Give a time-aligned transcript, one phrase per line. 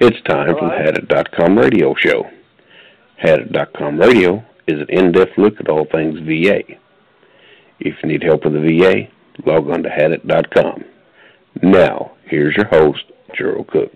[0.00, 2.30] It's time for the Hadit.com radio show.
[3.20, 6.60] Hadit.com radio is an in-depth look at all things VA.
[7.80, 9.08] If you need help with the VA,
[9.44, 10.84] log on to Hadit.com.
[11.64, 13.06] Now, here's your host,
[13.36, 13.90] Gerald Cook.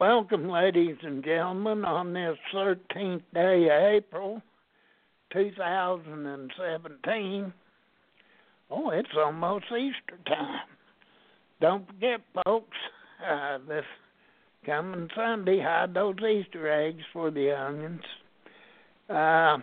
[0.00, 4.40] Welcome, ladies and gentlemen, on this 13th day of April,
[5.34, 7.52] 2017.
[8.70, 10.77] Oh, it's almost Easter time.
[11.60, 12.76] Don't forget, folks,
[13.28, 13.84] uh, this
[14.64, 18.02] coming Sunday, hide those Easter eggs for the onions.
[19.10, 19.58] Uh,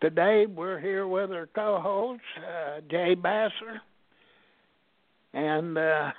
[0.00, 3.80] today, we're here with our co host, uh, Jay Basser.
[5.32, 6.10] And uh,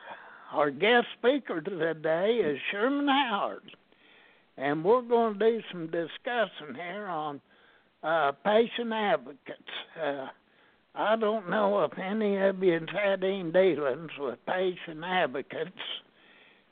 [0.51, 3.63] our guest speaker today is Sherman Howard.
[4.57, 7.39] And we're going to do some discussing here on
[8.03, 9.61] uh, patient advocates.
[10.93, 15.71] I don't know if any of you have had any dealings with patient advocates.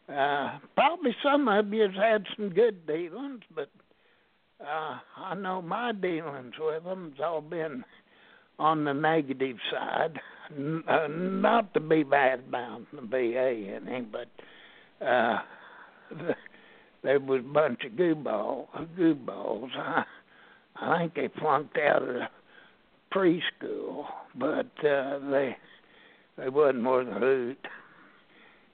[0.09, 3.70] Uh, probably some of you have had some good dealings, but
[4.59, 7.84] uh, I know my dealings with them's all been
[8.58, 10.20] on the negative side.
[10.58, 14.28] N- uh, not to be bad bound the VA any, but
[15.06, 15.40] uh,
[16.09, 16.36] the,
[17.03, 19.70] there was a bunch of gooball, goobballs.
[19.78, 20.03] I,
[20.75, 22.16] I think they flunked out of
[23.14, 25.56] preschool, but uh, they
[26.38, 27.68] they wasn't more than a hoot.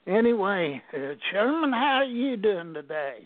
[0.07, 3.19] Anyway, uh, Sherman, how are you doing today?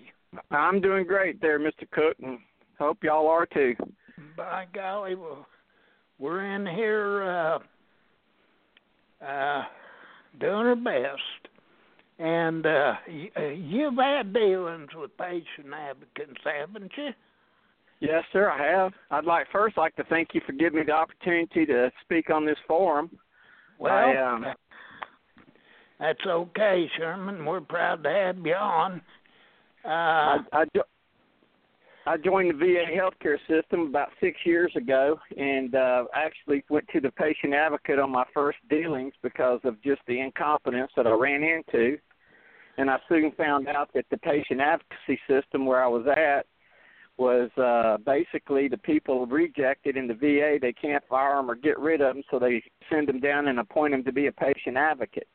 [0.52, 1.90] I'm doing great there, Mr.
[1.92, 2.40] Cook, and
[2.78, 3.76] hope y'all are too.
[4.38, 5.46] By golly, well,
[6.20, 7.60] we're in here uh,
[9.26, 9.64] uh,
[10.40, 11.50] doing our best.
[12.20, 12.96] And uh,
[13.38, 17.10] uh you've had dealings with patient advocates, haven't you?
[18.00, 18.94] Yes, sir, I have.
[19.12, 22.46] I'd like first like to thank you for giving me the opportunity to speak on
[22.46, 23.10] this forum.
[23.78, 24.46] Well, I, um,
[26.00, 27.46] that's okay, Sherman.
[27.46, 29.02] We're proud to have you on.
[29.84, 30.66] Uh, I, I,
[32.06, 37.02] I joined the VA healthcare system about six years ago, and uh, actually went to
[37.02, 41.44] the patient advocate on my first dealings because of just the incompetence that I ran
[41.44, 41.98] into.
[42.78, 46.46] And I soon found out that the patient advocacy system where I was at
[47.20, 50.58] was uh, basically the people rejected in the VA.
[50.60, 53.60] They can't fire them or get rid of them, so they send them down and
[53.60, 55.28] appoint them to be a patient advocate.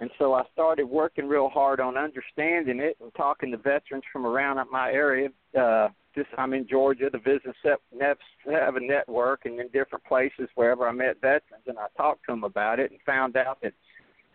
[0.00, 4.26] And so I started working real hard on understanding it and talking to veterans from
[4.26, 5.28] around my area.
[5.56, 7.08] Uh, just I'm in Georgia.
[7.10, 11.86] The Business have a network, and in different places wherever I met veterans, and I
[11.96, 13.74] talked to them about it and found out that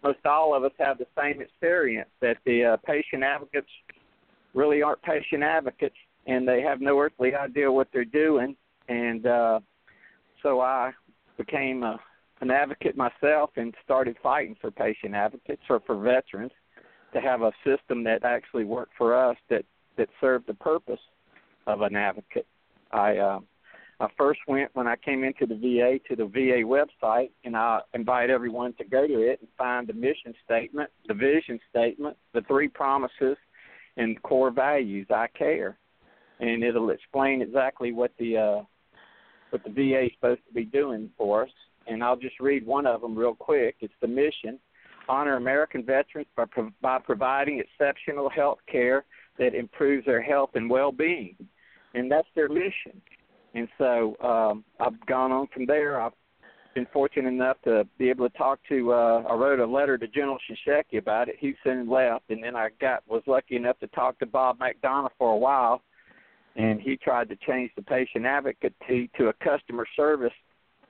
[0.03, 3.67] most all of us have the same experience that the uh, patient advocates
[4.53, 8.55] really aren't patient advocates and they have no earthly idea what they're doing.
[8.89, 9.59] And uh,
[10.43, 10.91] so I
[11.37, 11.99] became a,
[12.41, 16.51] an advocate myself and started fighting for patient advocates or for veterans
[17.13, 19.63] to have a system that actually worked for us that
[19.97, 20.99] that served the purpose
[21.65, 22.45] of an advocate.
[22.91, 23.39] I uh,
[23.99, 27.79] I first went when I came into the VA to the VA website, and I
[27.95, 32.41] invite everyone to go to it and find the mission statement, the vision statement, the
[32.41, 33.37] three promises,
[33.95, 35.07] and core values.
[35.09, 35.79] I care
[36.39, 38.63] and it'll explain exactly what the uh,
[39.49, 41.49] what the VA is supposed to be doing for us.
[41.87, 43.75] And I'll just read one of them real quick.
[43.79, 44.59] It's the mission:
[45.07, 46.45] honor American veterans by,
[46.81, 49.05] by providing exceptional health care
[49.39, 51.35] that improves their health and well-being,
[51.93, 53.01] and that's their mission.
[53.53, 56.01] And so um, I've gone on from there.
[56.01, 56.11] I've
[56.75, 58.93] been fortunate enough to be able to talk to.
[58.93, 61.35] Uh, I wrote a letter to General Shinseki about it.
[61.39, 65.11] He soon left, and then I got was lucky enough to talk to Bob McDonald
[65.17, 65.81] for a while
[66.57, 70.33] and he tried to change the patient advocate to, a customer service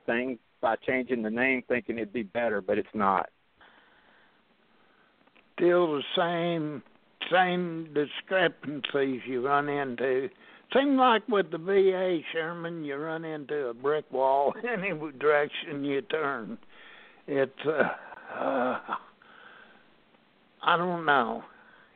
[0.05, 3.29] thing by changing the name, thinking it'd be better, but it's not.
[5.55, 6.81] Still the same
[7.31, 10.29] same discrepancies you run into.
[10.73, 16.01] Seems like with the VA, Sherman, you run into a brick wall any direction you
[16.03, 16.57] turn.
[17.28, 18.79] It's uh, uh
[20.63, 21.43] I don't know.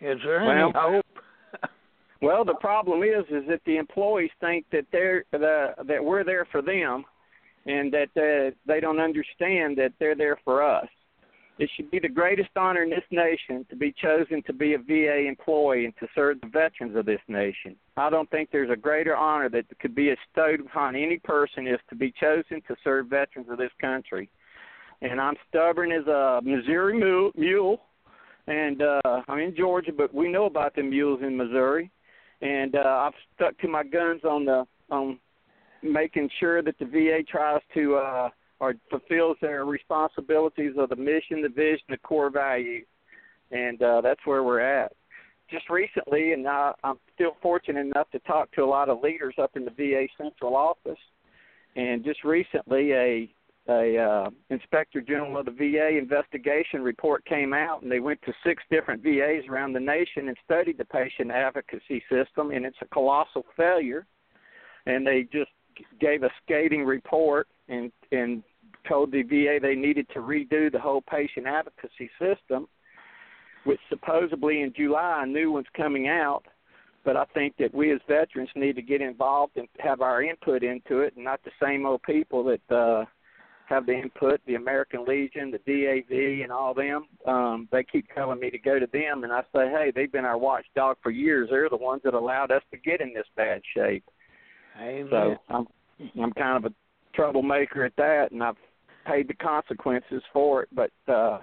[0.02, 1.06] Is there any hope?
[2.22, 6.46] Well, the problem is, is that the employees think that they're the, that we're there
[6.52, 7.04] for them,
[7.66, 10.88] and that uh, they don't understand that they're there for us.
[11.58, 14.78] It should be the greatest honor in this nation to be chosen to be a
[14.78, 17.76] VA employee and to serve the veterans of this nation.
[17.98, 21.80] I don't think there's a greater honor that could be bestowed upon any person is
[21.90, 24.30] to be chosen to serve veterans of this country.
[25.02, 27.00] And I'm stubborn as a Missouri
[27.36, 27.82] mule,
[28.48, 31.92] and uh, I'm in Georgia, but we know about the mules in Missouri
[32.42, 35.20] and uh, I've stuck to my guns on the on
[35.84, 38.30] making sure that the VA tries to uh,
[38.60, 42.86] or fulfills their responsibilities of the mission, the vision, the core values.
[43.52, 44.94] and uh, that's where we're at.
[45.50, 49.34] Just recently, and I, I'm still fortunate enough to talk to a lot of leaders
[49.42, 51.00] up in the VA central office.
[51.76, 53.34] And just recently, a
[53.70, 58.34] a uh, inspector general of the VA investigation report came out, and they went to
[58.44, 62.88] six different VAs around the nation and studied the patient advocacy system, and it's a
[62.88, 64.06] colossal failure.
[64.88, 65.52] And they just
[66.00, 68.44] gave a scathing report and and
[68.90, 72.68] told the VA they needed to redo the whole patient advocacy system,
[73.64, 76.44] which supposedly in July a new one's coming out.
[77.06, 80.64] But I think that we as veterans need to get involved and have our input
[80.64, 83.06] into it, and not the same old people that uh,
[83.72, 84.42] have the input.
[84.46, 87.06] The American Legion, the DAV, and all them.
[87.26, 90.26] Um, they keep telling me to go to them, and I say, hey, they've been
[90.26, 91.50] our watchdog for years.
[91.50, 94.04] They're the ones that allowed us to get in this bad shape.
[94.80, 95.08] Amen.
[95.10, 95.68] So I'm
[96.22, 96.76] I'm kind of a
[97.16, 98.56] troublemaker at that, and I've
[99.06, 100.70] paid the consequences for it.
[100.74, 101.40] But uh,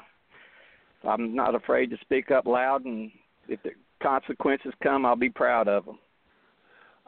[1.04, 3.10] I'm not afraid to speak up loud, and
[3.48, 3.70] if the
[4.02, 5.98] consequences come, I'll be proud of them.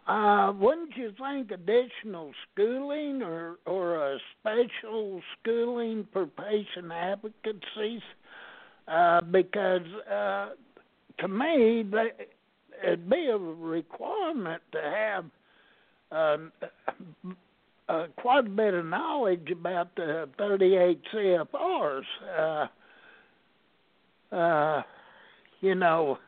[0.07, 8.03] Uh, wouldn't you think additional schooling or or a special schooling for patient advocacies?
[8.89, 10.49] Uh, because uh,
[11.19, 12.09] to me, they,
[12.83, 15.25] it'd be a requirement to have
[16.11, 16.53] um,
[17.89, 22.03] uh, quite a bit of knowledge about the 38 CFRs.
[24.33, 24.83] Uh, uh,
[25.61, 26.19] you know.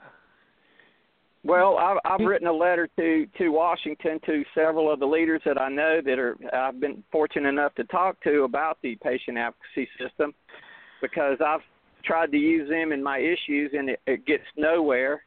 [1.44, 5.60] Well, I've, I've written a letter to to Washington to several of the leaders that
[5.60, 9.88] I know that are I've been fortunate enough to talk to about the patient advocacy
[9.98, 10.32] system,
[11.00, 11.62] because I've
[12.04, 15.22] tried to use them in my issues and it, it gets nowhere.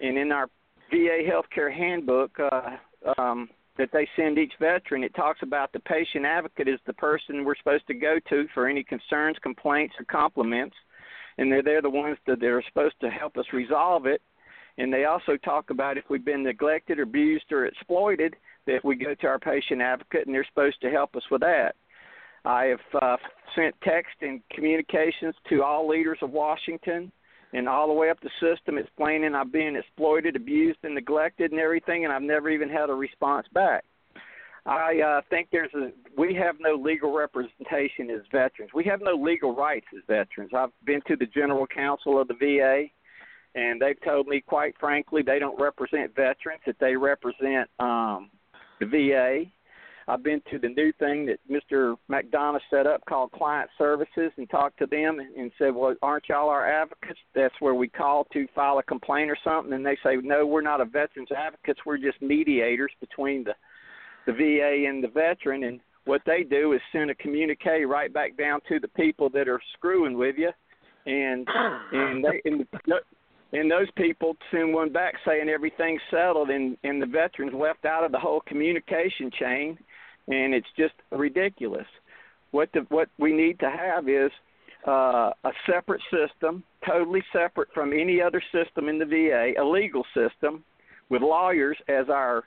[0.00, 0.48] And in our
[0.90, 2.76] VA healthcare handbook, uh,
[3.18, 7.44] um, that they send each veteran, it talks about the patient advocate is the person
[7.44, 10.76] we're supposed to go to for any concerns, complaints, or compliments,
[11.36, 14.22] and they're they're the ones that they're supposed to help us resolve it.
[14.78, 18.36] And they also talk about if we've been neglected, abused, or exploited,
[18.66, 21.74] that we go to our patient advocate, and they're supposed to help us with that.
[22.44, 23.16] I have uh,
[23.56, 27.10] sent text and communications to all leaders of Washington
[27.52, 31.60] and all the way up the system explaining I've been exploited, abused, and neglected and
[31.60, 33.84] everything, and I've never even had a response back.
[34.66, 38.72] I uh, think there's a we have no legal representation as veterans.
[38.74, 40.50] We have no legal rights as veterans.
[40.54, 42.84] I've been to the general counsel of the VA,
[43.54, 48.30] and they've told me quite frankly they don't represent veterans; that they represent um,
[48.80, 49.50] the VA
[50.08, 51.96] I've been to the new thing that Mr.
[52.08, 56.48] McDonald set up called Client Services and talked to them and said, "Well, aren't y'all
[56.48, 60.16] our advocates?" That's where we call to file a complaint or something, and they say,
[60.16, 61.84] "No, we're not a veterans advocates.
[61.84, 63.54] We're just mediators between the
[64.24, 68.34] the VA and the veteran." And what they do is send a communique right back
[68.38, 70.52] down to the people that are screwing with you,
[71.04, 71.46] and
[71.92, 72.66] and they and
[73.52, 78.04] and those people send one back saying everything's settled and and the veterans left out
[78.04, 79.78] of the whole communication chain
[80.28, 81.86] and it's just ridiculous.
[82.50, 84.30] What the, what we need to have is
[84.86, 90.04] uh, a separate system, totally separate from any other system in the VA, a legal
[90.14, 90.64] system
[91.08, 92.44] with lawyers as our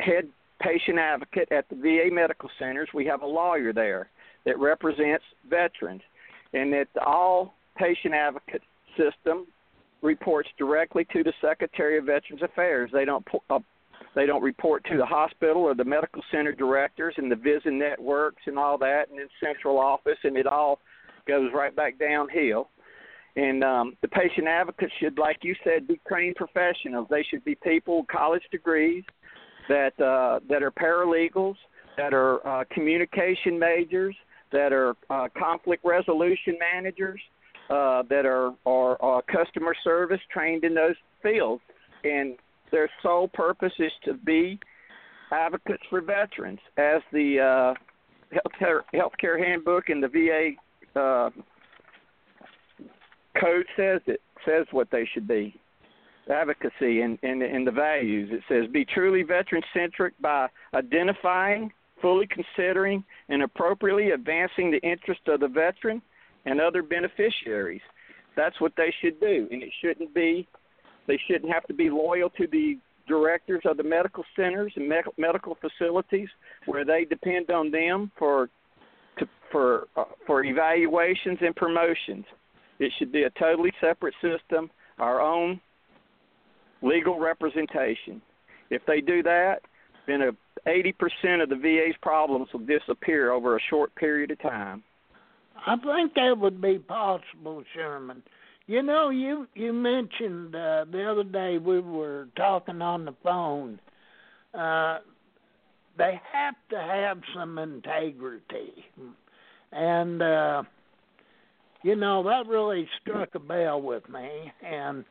[0.00, 0.28] head
[0.60, 2.88] patient advocate at the VA medical centers.
[2.94, 4.08] We have a lawyer there
[4.46, 6.02] that represents veterans,
[6.52, 8.62] and that all patient advocate
[8.96, 9.46] system
[10.04, 12.90] reports directly to the Secretary of Veterans Affairs.
[12.92, 13.58] They don't uh,
[14.14, 18.42] they don't report to the hospital or the medical center directors and the VISN networks
[18.46, 20.78] and all that, and then central office, and it all
[21.26, 22.68] goes right back downhill.
[23.36, 27.08] And um, the patient advocates should, like you said, be trained professionals.
[27.10, 29.02] They should be people with college degrees
[29.68, 31.56] that uh, that are paralegals,
[31.96, 34.14] that are uh, communication majors,
[34.52, 37.20] that are uh, conflict resolution managers,
[37.70, 41.62] uh, that are, are are customer service trained in those fields.
[42.04, 42.36] And
[42.70, 44.58] their sole purpose is to be
[45.32, 47.74] advocates for veterans, as the uh,
[48.34, 51.30] healthcare, healthcare handbook and the VA uh,
[53.40, 55.58] code says it says what they should be
[56.30, 58.30] advocacy and, and, and the values.
[58.32, 65.20] It says be truly veteran centric by identifying, fully considering, and appropriately advancing the interest
[65.28, 66.00] of the veteran
[66.44, 67.80] and other beneficiaries.
[68.36, 70.46] That's what they should do, and it shouldn't be
[71.06, 75.02] they shouldn't have to be loyal to the directors of the medical centers and me-
[75.18, 76.28] medical facilities
[76.64, 78.48] where they depend on them for
[79.18, 82.24] to, for uh, for evaluations and promotions.
[82.78, 85.60] It should be a totally separate system, our own
[86.82, 88.20] legal representation.
[88.70, 89.60] If they do that,
[90.06, 90.32] then a
[90.66, 94.82] 80% of the VA's problems will disappear over a short period of time.
[95.66, 98.22] I think that would be possible, Sherman.
[98.66, 103.78] You know, you you mentioned uh, the other day we were talking on the phone.
[104.54, 104.98] Uh,
[105.98, 108.72] they have to have some integrity,
[109.72, 110.62] and uh,
[111.82, 114.52] you know that really struck a bell with me.
[114.62, 115.04] And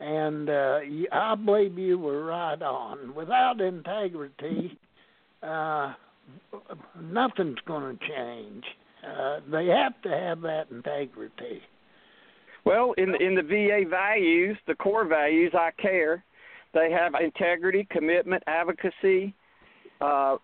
[0.00, 0.80] and uh,
[1.12, 3.14] I believe you were right on.
[3.14, 4.78] Without integrity,
[5.42, 5.92] uh,
[7.00, 8.64] nothing's going to change.
[9.04, 11.60] Uh, they have to have that integrity.
[12.64, 16.24] Well, in the, in the VA values, the core values, I care.
[16.72, 19.34] They have integrity, commitment, advocacy,
[20.00, 20.36] uh,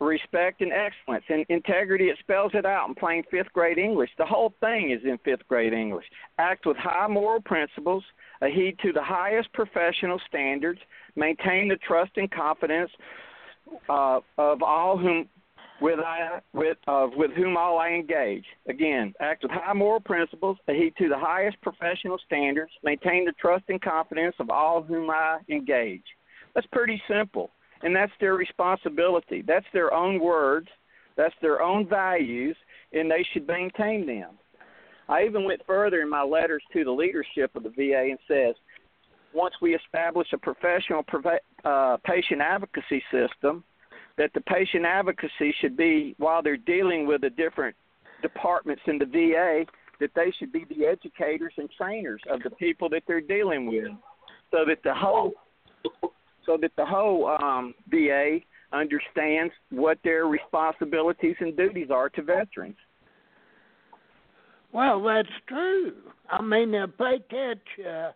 [0.00, 1.24] respect, and excellence.
[1.28, 4.10] And integrity, it spells it out in plain fifth grade English.
[4.18, 6.04] The whole thing is in fifth grade English.
[6.38, 8.04] Act with high moral principles,
[8.42, 10.80] adhere to the highest professional standards,
[11.16, 12.90] maintain the trust and confidence
[13.88, 15.28] uh, of all whom
[15.84, 18.46] with I with uh, with whom all I engage.
[18.68, 23.64] Again, act with high moral principles, adhere to the highest professional standards, maintain the trust
[23.68, 26.04] and confidence of all whom I engage.
[26.54, 27.50] That's pretty simple,
[27.82, 29.44] and that's their responsibility.
[29.46, 30.68] That's their own words.
[31.18, 32.56] That's their own values,
[32.94, 34.30] and they should maintain them.
[35.06, 38.54] I even went further in my letters to the leadership of the VA and says,
[39.34, 41.04] once we establish a professional
[41.64, 43.64] uh, patient advocacy system
[44.16, 47.74] that the patient advocacy should be while they're dealing with the different
[48.22, 49.64] departments in the VA
[50.00, 53.88] that they should be the educators and trainers of the people that they're dealing with
[54.50, 55.32] so that the whole
[56.46, 58.38] so that the whole um, VA
[58.72, 62.76] understands what their responsibilities and duties are to veterans.
[64.72, 65.92] Well, that's true.
[66.28, 68.10] I mean, if they catch uh,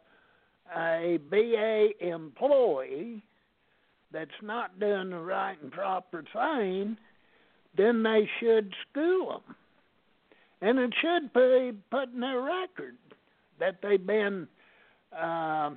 [0.77, 3.23] a VA employee
[4.13, 6.97] that's not doing the right and proper thing,
[7.77, 9.57] then they should school them.
[10.61, 12.97] And it should be put in their record
[13.61, 14.49] that they've been
[15.17, 15.71] uh,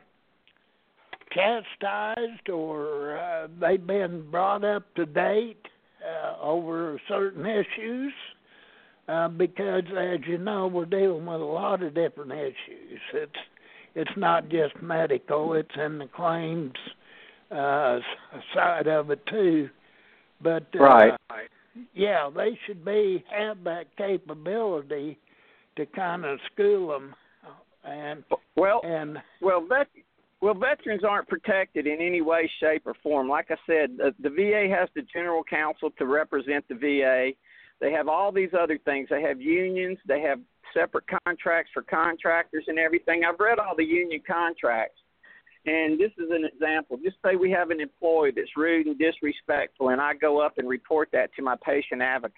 [1.31, 5.65] chastised or uh, they've been brought up to date
[6.03, 8.13] uh, over certain issues.
[9.07, 12.99] Uh, because, as you know, we're dealing with a lot of different issues.
[13.13, 13.31] It's
[13.93, 16.75] it's not just medical; it's in the claims
[17.51, 17.99] uh,
[18.53, 19.69] side of it too.
[20.41, 21.13] But uh, right,
[21.93, 25.19] yeah, they should be have that capability
[25.77, 27.15] to kind of school them
[27.83, 28.23] and
[28.55, 29.87] well and well vet
[30.41, 33.29] well veterans aren't protected in any way shape or form.
[33.29, 37.31] Like i said the, the va has the general counsel to represent the va
[37.81, 39.07] they have all these other things.
[39.09, 39.97] They have unions.
[40.07, 40.39] They have
[40.73, 43.23] separate contracts for contractors and everything.
[43.27, 45.00] I've read all the union contracts
[45.65, 46.97] and this is an example.
[47.03, 50.67] Just say we have an employee that's rude and disrespectful, and I go up and
[50.67, 52.37] report that to my patient advocate.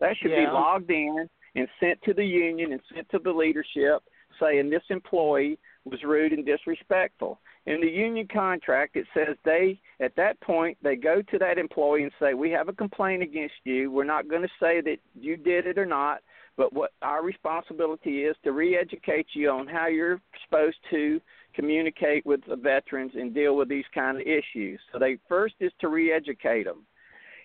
[0.00, 0.46] That should yeah.
[0.46, 4.02] be logged in and sent to the union and sent to the leadership
[4.40, 7.40] saying this employee was rude and disrespectful.
[7.66, 12.04] In the union contract, it says they, at that point, they go to that employee
[12.04, 13.90] and say, We have a complaint against you.
[13.90, 16.20] We're not going to say that you did it or not,
[16.56, 21.20] but what our responsibility is to re educate you on how you're supposed to
[21.54, 24.80] communicate with the veterans and deal with these kind of issues.
[24.92, 26.86] So they first is to re-educate them.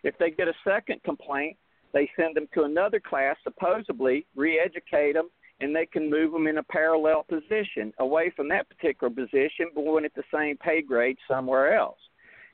[0.04, 1.58] If they get a second complaint,
[1.94, 5.30] they send them to another class, supposedly re-educate them,
[5.62, 9.86] and they can move them in a parallel position away from that particular position, but
[9.86, 12.00] going at the same pay grade somewhere else.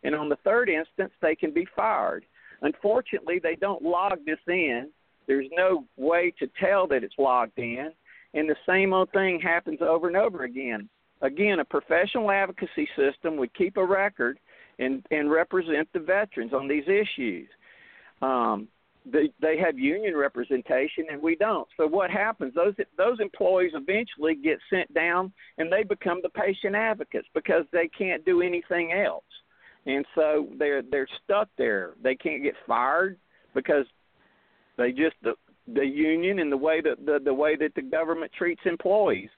[0.03, 2.25] And on the third instance, they can be fired.
[2.62, 4.89] Unfortunately, they don't log this in.
[5.27, 7.91] There's no way to tell that it's logged in,
[8.34, 10.88] and the same old thing happens over and over again
[11.22, 14.40] again, a professional advocacy system would keep a record
[14.80, 17.48] and, and represent the veterans on these issues.
[18.22, 18.68] Um,
[19.06, 21.68] they, they have union representation and we don't.
[21.78, 22.54] So what happens?
[22.54, 27.88] Those those employees eventually get sent down and they become the patient advocates because they
[27.88, 29.24] can't do anything else,
[29.88, 31.94] and so they're they're stuck there.
[32.04, 33.18] They can't get fired
[33.56, 33.86] because
[34.78, 35.34] they just the
[35.74, 39.30] the union and the way that the, the way that the government treats employees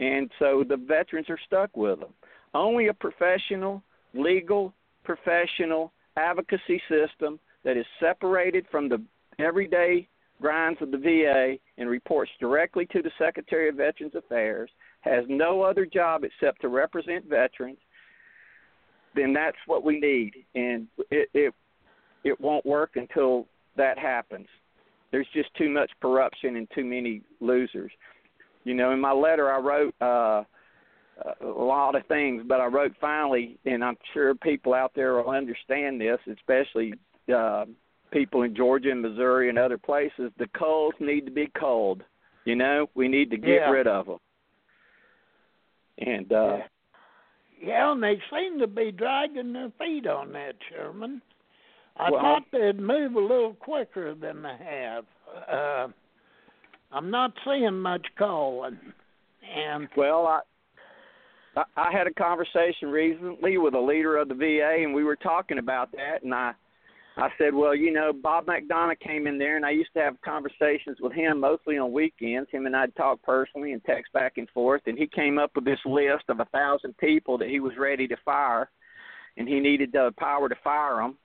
[0.00, 2.12] and so the veterans are stuck with them.
[2.54, 3.82] Only a professional,
[4.14, 9.00] legal, professional advocacy system that is separated from the
[9.38, 10.08] everyday
[10.40, 14.70] grinds of the VA and reports directly to the Secretary of Veterans Affairs,
[15.02, 17.78] has no other job except to represent veterans,
[19.14, 20.32] then that's what we need.
[20.54, 21.54] And it, it,
[22.24, 24.46] it won't work until that happens.
[25.10, 27.90] There's just too much corruption and too many losers.
[28.64, 30.44] You know, in my letter I wrote uh,
[31.40, 35.30] a lot of things, but I wrote finally, and I'm sure people out there will
[35.30, 36.94] understand this, especially
[37.34, 37.64] uh,
[38.10, 40.32] people in Georgia and Missouri and other places.
[40.38, 42.02] The coals need to be cold.
[42.44, 43.70] You know, we need to get yeah.
[43.70, 44.18] rid of them.
[45.98, 46.58] And uh
[47.62, 51.20] yeah, and they seem to be dragging their feet on that, Sherman.
[51.98, 55.04] I well, thought they'd move a little quicker than they have.
[55.46, 55.88] Uh
[56.92, 58.78] I'm not seeing much calling.
[59.42, 60.40] And well, I
[61.76, 65.58] I had a conversation recently with a leader of the VA, and we were talking
[65.58, 66.22] about that.
[66.22, 66.52] And I,
[67.16, 70.20] I said, well, you know, Bob McDonald came in there, and I used to have
[70.24, 72.48] conversations with him mostly on weekends.
[72.50, 74.82] Him and I'd talk personally and text back and forth.
[74.86, 78.06] And he came up with this list of a thousand people that he was ready
[78.06, 78.70] to fire,
[79.36, 81.18] and he needed the power to fire them.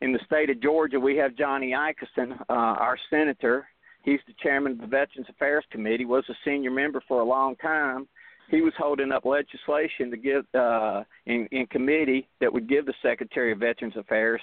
[0.00, 3.66] In the state of Georgia, we have Johnny Isakson, uh, our senator.
[4.06, 6.06] He's the chairman of the Veterans Affairs Committee.
[6.06, 8.08] Was a senior member for a long time
[8.48, 12.94] he was holding up legislation to give uh, in, in committee that would give the
[13.02, 14.40] Secretary of Veterans Affairs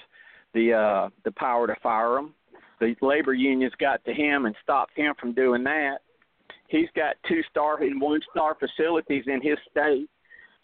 [0.52, 2.34] the uh, the power to fire them.
[2.80, 5.98] The labor unions got to him and stopped him from doing that.
[6.68, 10.08] He's got two star and one star facilities in his state.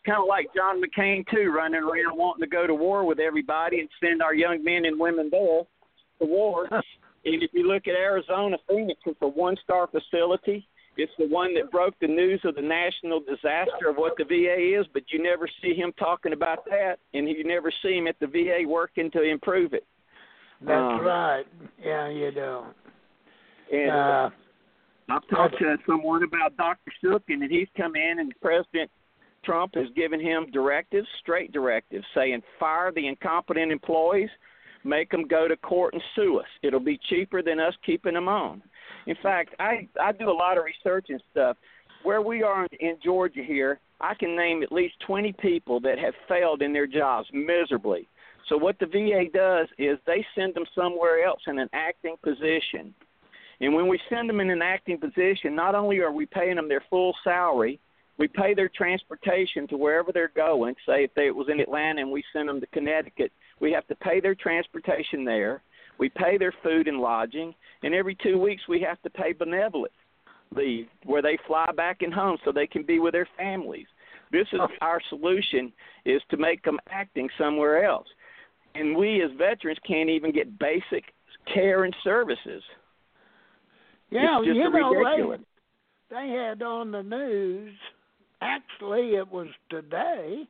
[0.04, 3.80] Kind of like John McCain too, running around wanting to go to war with everybody
[3.80, 5.62] and send our young men and women there
[6.20, 6.68] to war.
[7.24, 11.54] and if you look at Arizona, Phoenix, it's a one star facility it's the one
[11.54, 15.22] that broke the news of the national disaster of what the VA is, but you
[15.22, 19.10] never see him talking about that, and you never see him at the VA working
[19.12, 19.86] to improve it.
[20.60, 21.44] That's um, right.
[21.82, 22.74] Yeah, you don't.
[23.72, 24.30] And uh,
[25.08, 26.92] I've talked to someone about Dr.
[27.02, 28.90] Shulkin, and he's come in, and President
[29.44, 34.28] Trump has given him directives, straight directives, saying fire the incompetent employees,
[34.84, 36.46] make them go to court and sue us.
[36.62, 38.62] It'll be cheaper than us keeping them on.
[39.06, 41.56] In fact, I I do a lot of research and stuff.
[42.02, 46.14] Where we are in Georgia here, I can name at least 20 people that have
[46.28, 48.08] failed in their jobs miserably.
[48.48, 52.94] So what the VA does is they send them somewhere else in an acting position.
[53.60, 56.68] And when we send them in an acting position, not only are we paying them
[56.68, 57.78] their full salary,
[58.18, 60.74] we pay their transportation to wherever they're going.
[60.86, 63.86] Say if they, it was in Atlanta and we send them to Connecticut, we have
[63.88, 65.62] to pay their transportation there.
[65.98, 69.92] We pay their food and lodging, and every two weeks we have to pay benevolent
[70.54, 73.86] leave where they fly back and home so they can be with their families.
[74.32, 75.72] This is our solution
[76.04, 78.06] is to make them acting somewhere else.
[78.74, 81.04] And we as veterans can't even get basic
[81.52, 82.62] care and services.
[84.10, 85.40] Yeah, you know, ridiculous.
[86.10, 87.74] they, they had on the news,
[88.40, 90.44] actually it was today,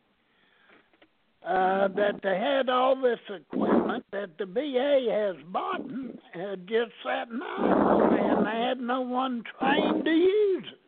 [1.46, 7.28] uh, that they had all this equipment that the VA has bought and just sat
[7.28, 10.78] idle, and they had no one trained to use it.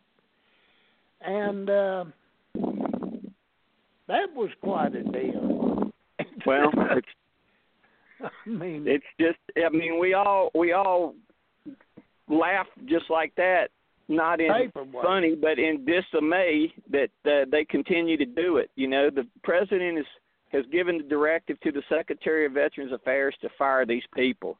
[1.24, 2.04] And uh,
[4.08, 5.92] that was quite a deal.
[6.46, 7.08] well, it's,
[8.20, 9.38] I mean, it's just.
[9.56, 11.14] I mean, we all we all
[12.28, 13.68] laugh just like that
[14.08, 15.04] not in paperwork.
[15.04, 18.70] funny, but in dismay that uh, they continue to do it.
[18.74, 20.06] You know, the president is
[20.52, 24.58] has given the directive to the Secretary of Veterans Affairs to fire these people,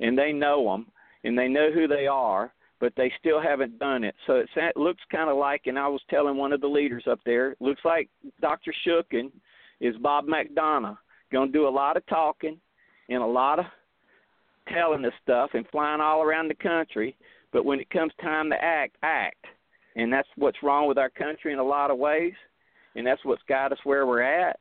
[0.00, 0.86] and they know them
[1.24, 4.14] and they know who they are, but they still haven't done it.
[4.26, 7.20] So it looks kind of like, and I was telling one of the leaders up
[7.26, 8.08] there, looks like
[8.40, 8.72] Dr.
[8.86, 9.32] Shulkin
[9.80, 10.96] is Bob McDonald
[11.32, 12.58] going to do a lot of talking
[13.08, 13.64] and a lot of
[14.72, 17.16] telling us stuff and flying all around the country,
[17.52, 19.44] but when it comes time to act, act.
[19.96, 22.34] And that's what's wrong with our country in a lot of ways,
[22.94, 24.60] and that's what's got us where we're at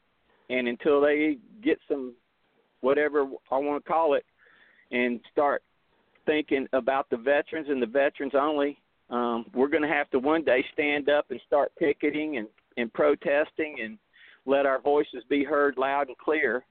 [0.49, 2.13] and until they get some
[2.81, 4.25] whatever I want to call it
[4.91, 5.63] and start
[6.25, 8.77] thinking about the veterans and the veterans only,
[9.09, 12.91] um, we're going to have to one day stand up and start picketing and, and
[12.93, 13.97] protesting and
[14.45, 16.63] let our voices be heard loud and clear.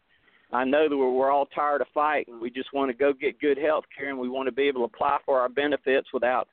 [0.52, 2.40] I know that we're, all tired of fighting.
[2.40, 4.82] We just want to go get good health care and we want to be able
[4.82, 6.48] to apply for our benefits without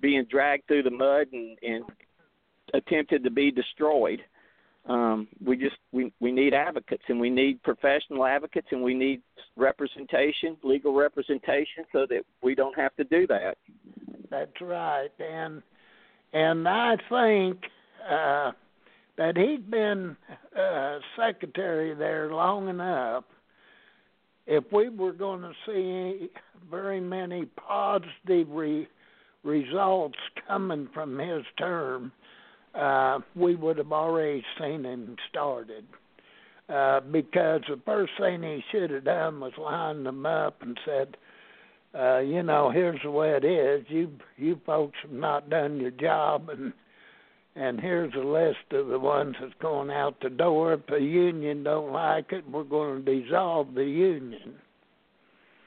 [0.00, 1.84] being dragged through the mud and, and
[2.72, 4.22] attempted to be destroyed
[4.88, 9.22] um, we just we we need advocates and we need professional advocates and we need
[9.56, 13.58] representation, legal representation, so that we don't have to do that.
[14.30, 15.62] That's right, and
[16.32, 17.58] and I think
[18.10, 18.52] uh,
[19.18, 20.16] that he's been
[20.58, 23.24] uh, secretary there long enough.
[24.46, 26.28] If we were going to see
[26.68, 28.88] very many positive re-
[29.44, 30.18] results
[30.48, 32.10] coming from his term,
[32.74, 35.84] uh, we would have already seen him started.
[36.68, 41.16] Uh, because the first thing he should have done was line them up and said,
[41.98, 43.84] uh, you know, here's the way it is.
[43.88, 46.72] You you folks have not done your job, and
[47.54, 50.72] and here's a list of the ones that's going out the door.
[50.72, 54.54] If the union don't like it, we're going to dissolve the union.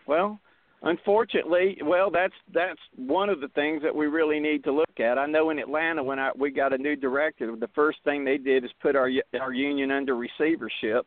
[0.08, 0.39] Well,
[0.81, 5.17] Unfortunately, well, that's that's one of the things that we really need to look at.
[5.17, 8.38] I know in Atlanta when I, we got a new director, the first thing they
[8.38, 9.09] did is put our
[9.39, 11.05] our union under receivership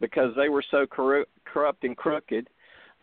[0.00, 2.48] because they were so corrupt, corrupt and crooked.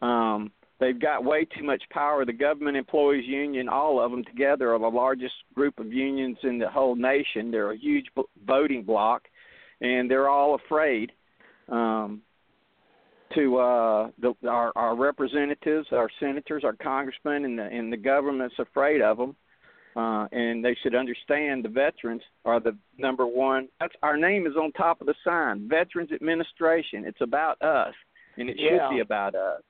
[0.01, 2.25] Um, they've got way too much power.
[2.25, 6.58] The government employees union, all of them together, are the largest group of unions in
[6.58, 7.51] the whole nation.
[7.51, 8.08] They're a huge
[8.45, 9.23] voting bloc,
[9.82, 11.12] and they're all afraid.
[11.69, 12.21] Um,
[13.36, 18.56] to uh, the, our, our representatives, our senators, our congressmen, and the, and the government's
[18.60, 19.36] afraid of them.
[19.96, 23.68] Uh, and they should understand the veterans are the number one.
[23.80, 27.04] That's our name is on top of the sign, Veterans Administration.
[27.04, 27.96] It's about us,
[28.38, 28.70] and it yeah.
[28.70, 29.63] should be about us.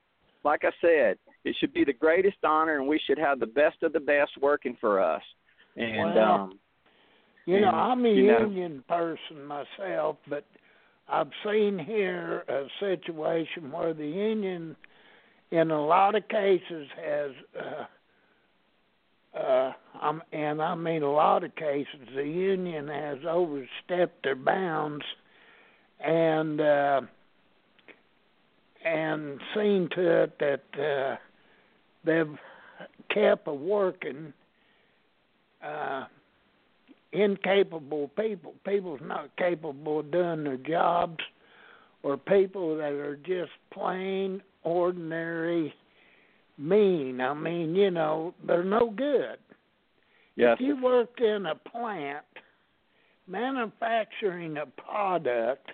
[0.44, 3.82] Like I said, it should be the greatest honor, and we should have the best
[3.82, 5.22] of the best working for us.
[5.76, 6.58] And well, um,
[7.46, 10.44] you know, and, I'm a you know, union person myself, but
[11.10, 14.76] I've seen here a situation where the union,
[15.50, 17.30] in a lot of cases, has,
[19.34, 24.36] uh, uh, um, and I mean a lot of cases, the union has overstepped their
[24.36, 25.04] bounds,
[26.00, 27.00] and uh,
[28.84, 31.16] and seen to it that uh,
[32.04, 32.38] they've
[33.12, 34.32] kept a working.
[35.64, 36.04] Uh,
[37.12, 41.18] incapable people, people's not capable of doing their jobs,
[42.02, 45.72] or people that are just plain ordinary
[46.58, 47.20] mean.
[47.20, 49.38] I mean, you know, they're no good.
[50.36, 52.24] yes, If you worked in a plant
[53.26, 55.70] manufacturing a product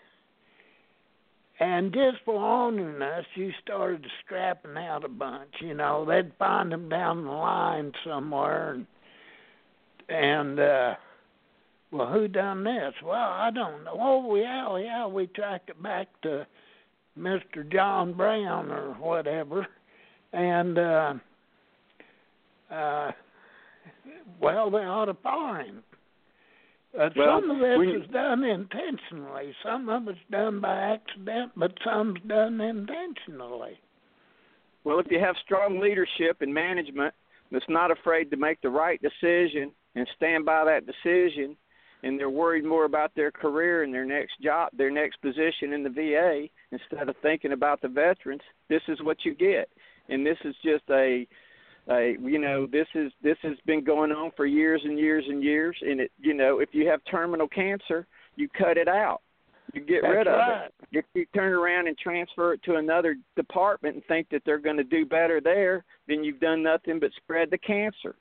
[1.60, 2.68] and just for
[3.02, 7.92] us you started scrapping out a bunch, you know, they'd find them down the line
[8.04, 8.86] somewhere and
[10.08, 10.94] and uh
[11.90, 12.92] well, who done this?
[13.04, 13.96] Well, I don't know.
[14.00, 16.46] Oh, yeah, yeah, we tracked it back to
[17.18, 17.70] Mr.
[17.70, 19.66] John Brown or whatever,
[20.32, 21.14] and uh,
[22.70, 23.12] uh,
[24.40, 25.82] well, they ought to fire him.
[26.98, 29.54] Uh, Well, some of this we- is done intentionally.
[29.64, 33.78] Some of it's done by accident, but some's done intentionally.
[34.84, 37.14] Well, if you have strong leadership and management
[37.50, 41.56] that's not afraid to make the right decision and stand by that decision,
[42.04, 45.82] and they're worried more about their career and their next job, their next position in
[45.82, 49.70] the VA, instead of thinking about the veterans, this is what you get.
[50.10, 51.26] And this is just a,
[51.88, 55.42] a you know, this is this has been going on for years and years and
[55.42, 55.76] years.
[55.80, 59.22] And it, you know, if you have terminal cancer, you cut it out.
[59.72, 60.66] You get That's rid of right.
[60.66, 60.74] it.
[60.92, 64.76] If you turn around and transfer it to another department and think that they're going
[64.76, 68.14] to do better there, then you've done nothing but spread the cancer.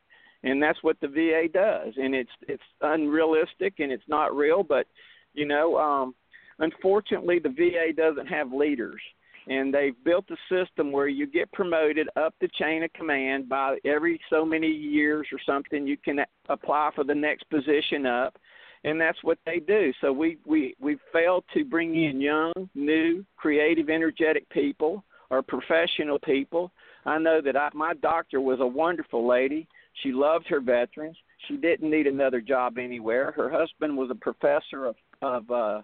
[0.44, 1.94] And that's what the VA does.
[1.98, 4.88] And it's it's unrealistic and it's not real, but
[5.34, 6.16] you know, um
[6.60, 9.02] unfortunately the VA doesn't have leaders.
[9.48, 13.78] And they've built a system where you get promoted up the chain of command by
[13.84, 18.38] every so many years or something you can apply for the next position up
[18.84, 19.94] and that's what they do.
[20.02, 26.20] So we we we failed to bring in young, new, creative, energetic people or professional
[26.20, 26.72] people.
[27.06, 29.68] I know that I, my doctor was a wonderful lady.
[30.02, 31.18] She loved her veterans.
[31.48, 33.32] She didn't need another job anywhere.
[33.32, 35.82] Her husband was a professor of of uh,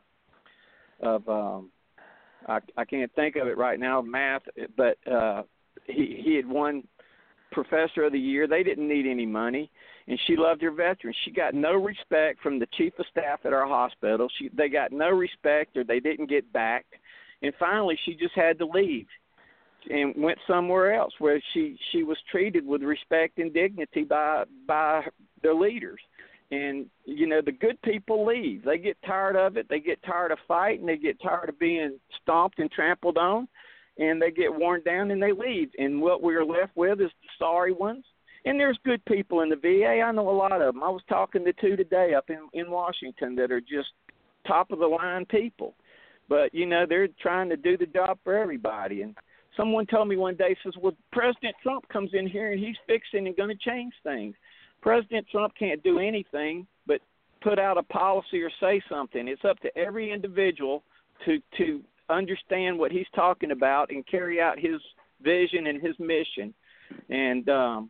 [1.01, 1.69] of um,
[2.47, 4.43] I, I can't think of it right now, math,
[4.75, 5.43] but uh,
[5.85, 6.83] he he had won
[7.51, 8.47] professor of the year.
[8.47, 9.69] They didn't need any money,
[10.07, 11.17] and she loved her veterans.
[11.25, 14.27] She got no respect from the chief of staff at our hospital.
[14.37, 16.93] She they got no respect, or they didn't get backed,
[17.41, 19.07] and finally she just had to leave
[19.89, 25.03] and went somewhere else where she she was treated with respect and dignity by by
[25.43, 25.99] the leaders.
[26.51, 28.63] And you know the good people leave.
[28.65, 29.67] They get tired of it.
[29.69, 30.85] They get tired of fighting.
[30.85, 33.47] They get tired of being stomped and trampled on.
[33.97, 35.69] And they get worn down and they leave.
[35.77, 38.05] And what we're left with is the sorry ones.
[38.45, 41.03] And there's good people in the VA I know a lot of them I was
[41.09, 43.89] talking to two today up in in Washington that are just
[44.47, 45.75] top of the line people.
[46.27, 49.01] But you know they're trying to do the job for everybody.
[49.01, 49.15] And
[49.55, 53.27] someone told me one day says well president trump comes in here and he's fixing
[53.27, 54.35] and going to change things.
[54.81, 57.01] President trump can't do anything but
[57.41, 59.27] put out a policy or say something.
[59.27, 60.83] It's up to every individual
[61.25, 64.81] to to understand what he's talking about and carry out his
[65.21, 66.53] vision and his mission.
[67.09, 67.89] And um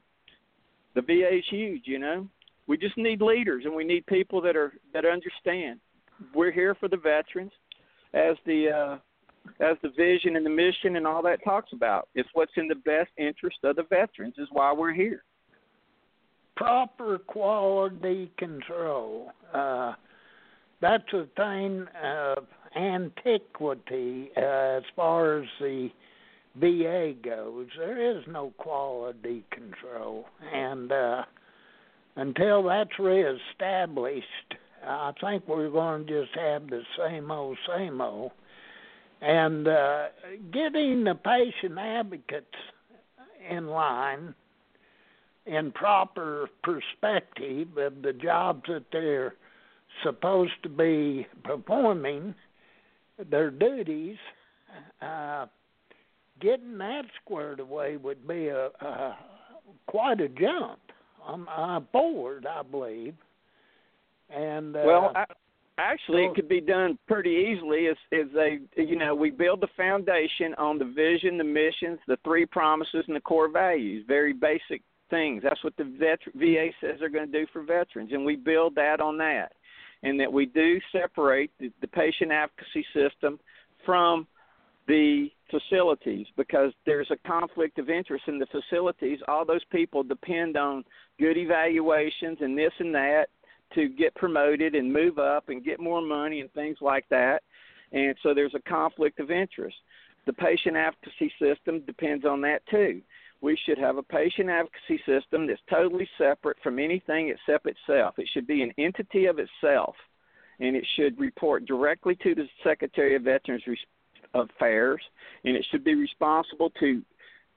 [0.96, 2.28] the va is huge you know?
[2.68, 5.80] We just need leaders and we need people that are that understand.
[6.34, 7.52] We're here for the veterans.
[8.14, 8.98] As the uh
[9.60, 12.08] as the vision and the mission and all that talks about.
[12.16, 15.24] It's what's in the best interest of the veterans is why we're here.
[16.56, 19.32] Proper quality control.
[19.54, 19.94] Uh,
[20.82, 25.90] that's a thing of antiquity uh, as far as the
[26.60, 31.24] VA goes, there is no quality control, and uh,
[32.16, 34.26] until that's reestablished,
[34.86, 38.32] I think we're going to just have the same old, same old.
[39.22, 40.06] And uh,
[40.52, 42.48] getting the patient advocates
[43.50, 44.34] in line
[45.46, 49.36] in proper perspective of the jobs that they're
[50.04, 52.34] supposed to be performing,
[53.30, 54.18] their duties,
[55.02, 55.48] uh,
[56.40, 59.18] getting that squared away would be a, a
[59.88, 60.80] quite a jump
[61.28, 63.16] um, uh, forward, I believe.
[64.30, 65.26] And uh, well, I,
[65.80, 67.88] actually, it could be done pretty easily.
[67.88, 72.18] As is a you know we build the foundation on the vision, the missions, the
[72.24, 74.06] three promises, and the core values.
[74.08, 75.44] Very basic things.
[75.44, 78.76] That's what the vet, VA says they're going to do for veterans, and we build
[78.76, 79.54] that on that.
[80.02, 83.38] And that we do separate the, the patient advocacy system
[83.86, 84.28] from
[84.88, 89.20] the facilities because there's a conflict of interest in the facilities.
[89.28, 90.86] All those people depend on
[91.20, 93.26] good evaluations and this and that
[93.76, 97.44] to get promoted and move up and get more money and things like that.
[97.92, 99.76] And so there's a conflict of interest.
[100.26, 103.02] The patient advocacy system depends on that too.
[103.42, 108.16] We should have a patient advocacy system that's totally separate from anything except itself.
[108.20, 109.96] It should be an entity of itself,
[110.60, 113.64] and it should report directly to the Secretary of Veterans
[114.34, 115.02] affairs,
[115.46, 117.02] and it should be responsible to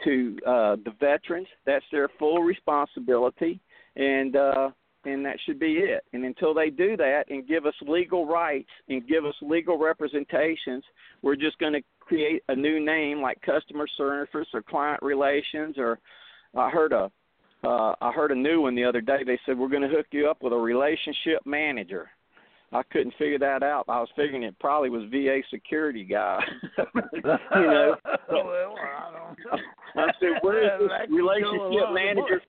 [0.04, 1.46] to uh, the veterans.
[1.66, 3.60] That's their full responsibility,
[3.96, 4.70] and uh,
[5.04, 6.04] and that should be it.
[6.12, 10.84] And until they do that and give us legal rights and give us legal representations,
[11.22, 15.76] we're just going to create a new name like customer service or client relations.
[15.78, 15.98] Or
[16.56, 17.10] I heard a
[17.64, 19.18] uh, I heard a new one the other day.
[19.24, 22.10] They said we're going to hook you up with a relationship manager.
[22.72, 23.84] I couldn't figure that out.
[23.88, 26.40] I was figuring it probably was VA security guy.
[26.94, 27.96] you know.
[28.30, 29.58] well, I don't know.
[29.94, 32.40] I said, "Where's this relationship manager?"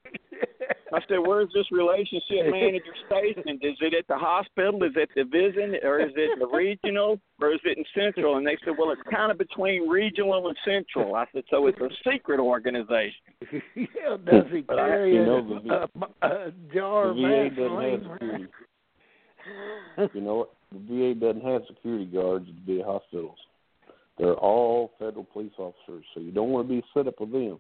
[0.94, 3.64] I said, "Where's this relationship manager stationed?
[3.64, 4.84] Is it at the hospital?
[4.84, 8.46] Is it the VISN, or is it the regional, or is it in Central?" And
[8.46, 11.90] they said, "Well, it's kind of between regional and Central." I said, "So it's a
[12.10, 13.24] secret organization."
[13.76, 17.82] yeah, does he carry you know, a, the, a, a jar the of VA doesn't
[17.82, 18.12] have Vaseline?
[18.14, 18.48] security.
[20.14, 20.50] you know what?
[20.72, 23.38] The VA doesn't have security guards at VA hospitals.
[24.18, 27.60] They're all federal police officers, so you don't want to be set up with them.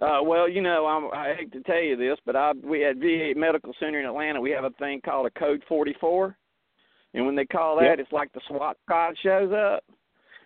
[0.00, 2.96] Uh, well, you know, I'm, I hate to tell you this, but I we at
[2.96, 6.36] VA Medical Center in Atlanta, we have a thing called a Code 44,
[7.14, 7.98] and when they call that, Yep.
[7.98, 9.84] it's like the SWAT squad shows up.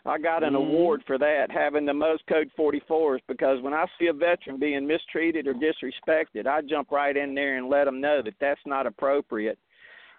[0.05, 0.57] I got an Mhm.
[0.57, 4.87] award for that, having the most Code 44s, because when I see a veteran being
[4.87, 8.87] mistreated or disrespected, I jump right in there and let them know that that's not
[8.87, 9.59] appropriate,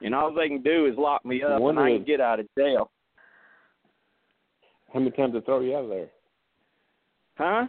[0.02, 2.48] and all they can do is lock me up, and I can get out of
[2.58, 2.92] jail.
[4.94, 6.10] How many times they throw you out of there?
[7.38, 7.68] Huh?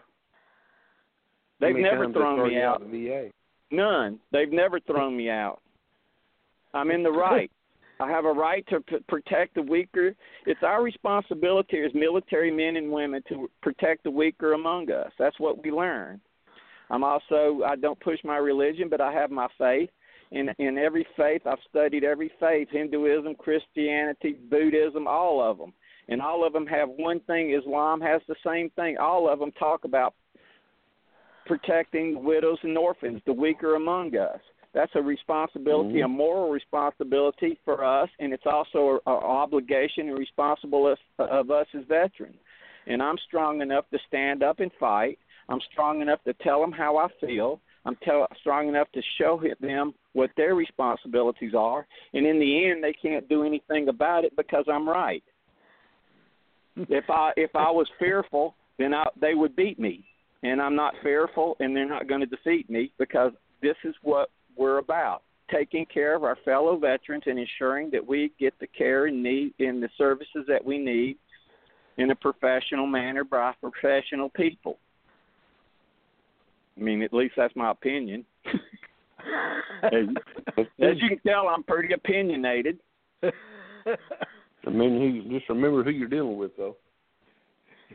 [1.60, 2.82] They've never thrown me out.
[2.82, 3.30] of the?
[3.70, 4.18] None.
[4.32, 5.60] They've never thrown me out.
[6.74, 7.50] I'm in the right.
[8.00, 10.14] I have a right to p- protect the weaker.
[10.46, 15.10] It's our responsibility as military men and women to protect the weaker among us.
[15.18, 16.20] That's what we learn.
[16.90, 19.90] I'm also I don't push my religion, but I have my faith.
[20.30, 25.72] In in every faith, I've studied every faith: Hinduism, Christianity, Buddhism, all of them.
[26.10, 27.52] And all of them have one thing.
[27.52, 28.96] Islam has the same thing.
[28.96, 30.14] All of them talk about
[31.48, 34.40] protecting widows and orphans, the weaker among us.
[34.74, 36.04] That's a responsibility, Mhm.
[36.04, 41.66] a moral responsibility for us, and it's also an obligation and responsibility of, of us
[41.74, 42.38] as veterans.
[42.86, 45.18] And I'm strong enough to stand up and fight.
[45.48, 47.60] I'm strong enough to tell them how I feel.
[47.86, 51.86] I'm tell, strong enough to show them what their responsibilities are.
[52.12, 55.24] And in the end, they can't do anything about it because I'm right.
[56.76, 60.04] if I if I was fearful, then I, they would beat me.
[60.42, 64.30] And I'm not fearful, and they're not going to defeat me because this is what
[64.56, 69.06] we're about taking care of our fellow veterans and ensuring that we get the care
[69.06, 71.16] and need and the services that we need
[71.96, 74.78] in a professional manner by professional people.
[76.76, 78.24] I mean, at least that's my opinion.
[79.82, 80.04] as,
[80.56, 82.78] as you can tell, I'm pretty opinionated.
[83.22, 86.76] I mean, he, just remember who you're dealing with, though.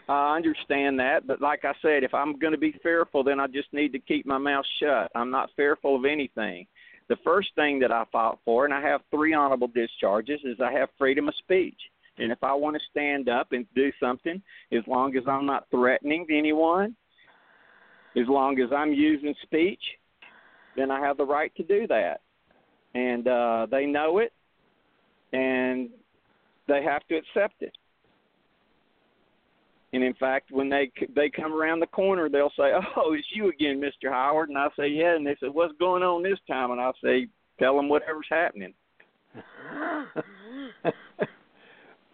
[0.10, 3.47] I understand that, but like I said, if I'm going to be fearful, then I
[3.47, 5.12] just need to keep my mouth shut.
[5.15, 6.67] I'm not fearful of anything.
[7.10, 10.71] The first thing that I fought for, and I have three honorable discharges, is I
[10.71, 11.79] have freedom of speech.
[12.17, 15.67] And if I want to stand up and do something, as long as I'm not
[15.71, 16.95] threatening anyone,
[18.15, 19.82] as long as I'm using speech,
[20.75, 22.21] then I have the right to do that.
[22.93, 24.32] And uh, they know it,
[25.34, 25.89] and
[26.67, 27.75] they have to accept it.
[29.93, 33.49] And in fact, when they they come around the corner, they'll say, "Oh, it's you
[33.49, 34.12] again, Mr.
[34.12, 36.91] Howard." And I say, "Yeah." And they say, "What's going on this time?" And I
[37.03, 37.27] say,
[37.60, 38.73] "Tell them whatever's happening."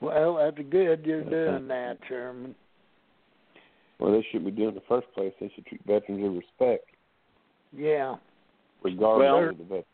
[0.02, 2.54] well, that's good you're doing that, Sherman.
[4.00, 5.34] Well, they should be doing in the first place.
[5.40, 6.86] They should treat veterans with respect.
[7.76, 8.16] Yeah.
[8.82, 9.86] Regardless well, of the veteran.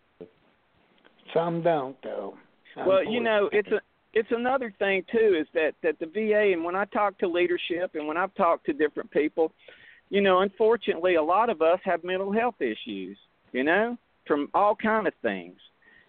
[1.34, 2.36] Some don't, though.
[2.86, 3.80] Well, you know, it's a
[4.16, 7.92] it's another thing too is that that the VA and when I talk to leadership
[7.94, 9.52] and when I've talked to different people,
[10.10, 13.18] you know, unfortunately, a lot of us have mental health issues.
[13.52, 15.58] You know, from all kind of things,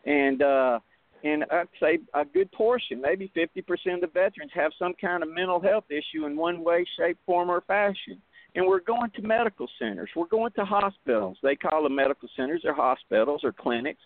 [0.04, 0.78] and uh,
[1.24, 5.28] and I'd say a good portion, maybe 50% of the veterans have some kind of
[5.28, 8.20] mental health issue in one way, shape, form, or fashion.
[8.54, 10.08] And we're going to medical centers.
[10.16, 11.36] We're going to hospitals.
[11.42, 14.00] They call them medical centers or hospitals or clinics.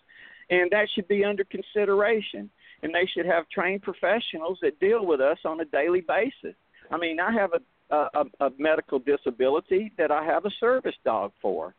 [0.49, 2.49] And that should be under consideration.
[2.83, 6.55] And they should have trained professionals that deal with us on a daily basis.
[6.89, 11.31] I mean, I have a, a, a medical disability that I have a service dog
[11.41, 11.75] for.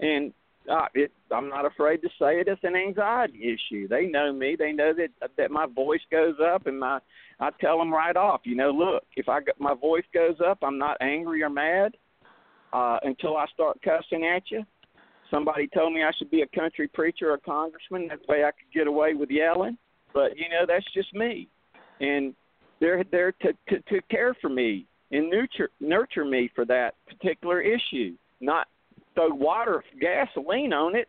[0.00, 0.32] And
[0.70, 2.48] uh, it, I'm not afraid to say it.
[2.48, 3.88] It's an anxiety issue.
[3.88, 4.56] They know me.
[4.58, 6.98] They know that that my voice goes up, and my
[7.40, 8.42] I tell them right off.
[8.44, 11.96] You know, look, if I my voice goes up, I'm not angry or mad
[12.72, 14.64] uh, until I start cussing at you.
[15.30, 18.08] Somebody told me I should be a country preacher or congressman.
[18.08, 19.76] That way I could get away with yelling.
[20.18, 21.46] But you know, that's just me,
[22.00, 22.34] and
[22.80, 27.60] they're there to to, to care for me and nurture nurture me for that particular
[27.60, 28.66] issue, not
[29.14, 31.06] throw water, gasoline on it,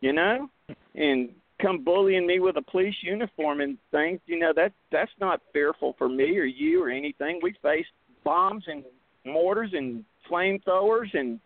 [0.00, 0.50] you know,
[0.96, 1.28] and
[1.62, 5.94] come bullying me with a police uniform and things, you know, that that's not fearful
[5.96, 7.38] for me or you or anything.
[7.40, 7.90] We faced
[8.24, 8.82] bombs and
[9.24, 11.38] mortars and flamethrowers and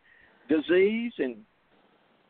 [0.48, 1.36] disease and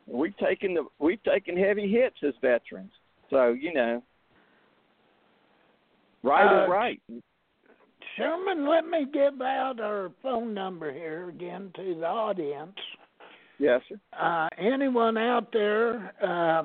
[0.07, 2.91] we've taken the we've taken heavy hits as veterans.
[3.29, 4.03] So, you know,
[6.23, 7.01] right uh, is right.
[8.17, 12.77] Sherman, let me give out our phone number here again to the audience.
[13.59, 13.99] Yes, sir.
[14.19, 16.63] Uh, anyone out there uh,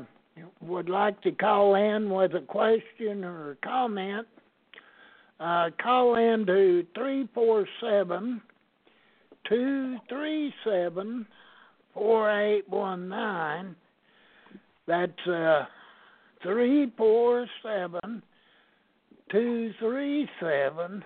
[0.61, 4.27] would like to call in with a question or a comment,
[5.41, 8.41] uh, call in to 347
[9.49, 11.27] 237
[11.95, 13.77] 4819.
[14.87, 15.13] That's
[19.29, 21.05] uh, 347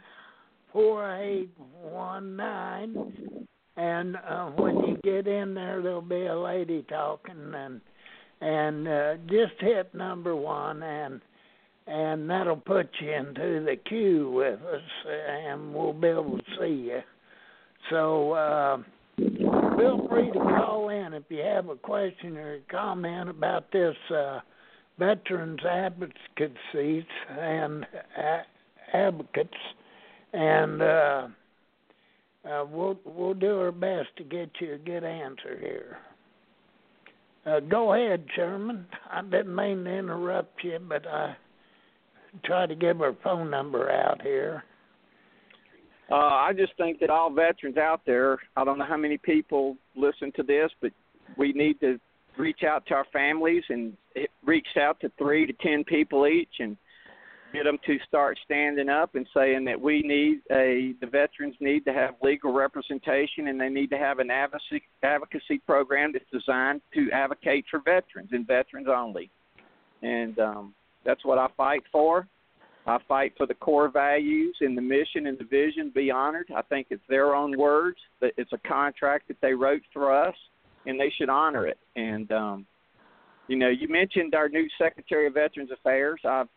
[0.73, 7.81] 237 4819 and uh, when you get in there, there'll be a lady talking, and
[8.41, 11.21] and uh, just hit number one, and
[11.87, 16.89] and that'll put you into the queue with us, and we'll be able to see
[16.89, 17.01] you.
[17.91, 18.77] So uh,
[19.17, 23.97] feel free to call in if you have a question or a comment about this
[24.15, 24.41] uh,
[24.98, 26.57] veterans advocates
[27.31, 27.87] and
[28.92, 29.50] advocates,
[30.33, 30.83] and.
[30.83, 31.28] Uh,
[32.44, 35.98] uh, we'll we'll do our best to get you a good answer here.
[37.44, 38.87] Uh, go ahead, Sherman.
[39.11, 41.37] I didn't mean to interrupt you, but I
[42.44, 44.64] try to give our phone number out here.
[46.11, 49.76] Uh, I just think that all veterans out there, I don't know how many people
[49.96, 50.92] listen to this, but
[51.37, 51.98] we need to
[52.38, 56.61] reach out to our families and it reached out to three to ten people each
[56.61, 56.77] and
[57.53, 61.85] get them to start standing up and saying that we need a the veterans need
[61.85, 66.81] to have legal representation and they need to have an advocacy advocacy program that's designed
[66.94, 69.31] to advocate for veterans and veterans only.
[70.03, 72.27] And um, that's what I fight for.
[72.87, 76.48] I fight for the core values and the mission and the vision be honored.
[76.55, 77.98] I think it's their own words.
[78.20, 80.35] That it's a contract that they wrote for us,
[80.87, 81.79] and they should honor it.
[81.94, 82.66] And um,
[83.53, 86.23] you know, you mentioned our new Secretary of Veterans Affairs.
[86.25, 86.49] I've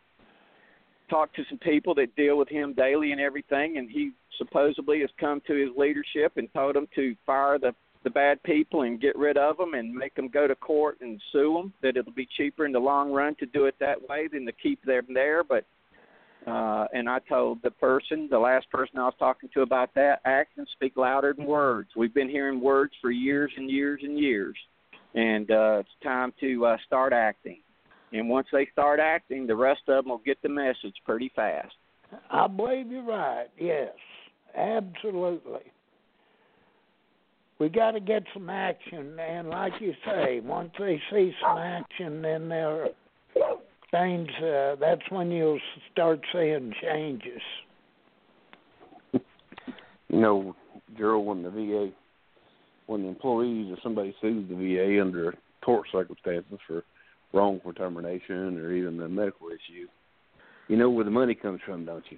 [1.09, 5.09] talked to some people that deal with him daily and everything, and he supposedly has
[5.19, 9.17] come to his leadership and told them to fire the the bad people and get
[9.17, 11.73] rid of them and make them go to court and sue them.
[11.81, 14.53] That it'll be cheaper in the long run to do it that way than to
[14.53, 15.43] keep them there.
[15.43, 15.65] But
[16.47, 20.21] uh, and I told the person, the last person I was talking to about that,
[20.23, 21.89] actions speak louder than words.
[21.97, 24.55] We've been hearing words for years and years and years,
[25.15, 27.61] and uh, it's time to uh, start acting.
[28.11, 31.73] And once they start acting, the rest of them will get the message pretty fast.
[32.29, 33.47] I believe you're right.
[33.59, 33.93] Yes,
[34.55, 35.71] absolutely.
[37.57, 42.21] We got to get some action, and like you say, once they see some action,
[42.21, 42.89] then there
[43.95, 44.29] things.
[44.43, 45.59] Uh, that's when you'll
[45.91, 47.41] start seeing changes.
[50.07, 50.55] You know,
[50.95, 51.89] Gerald, when the VA,
[52.87, 55.33] when the employees or somebody sues the VA under
[55.63, 56.83] tort circumstances for
[57.33, 59.87] wrongful termination or even a medical issue,
[60.67, 62.17] you know where the money comes from, don't you?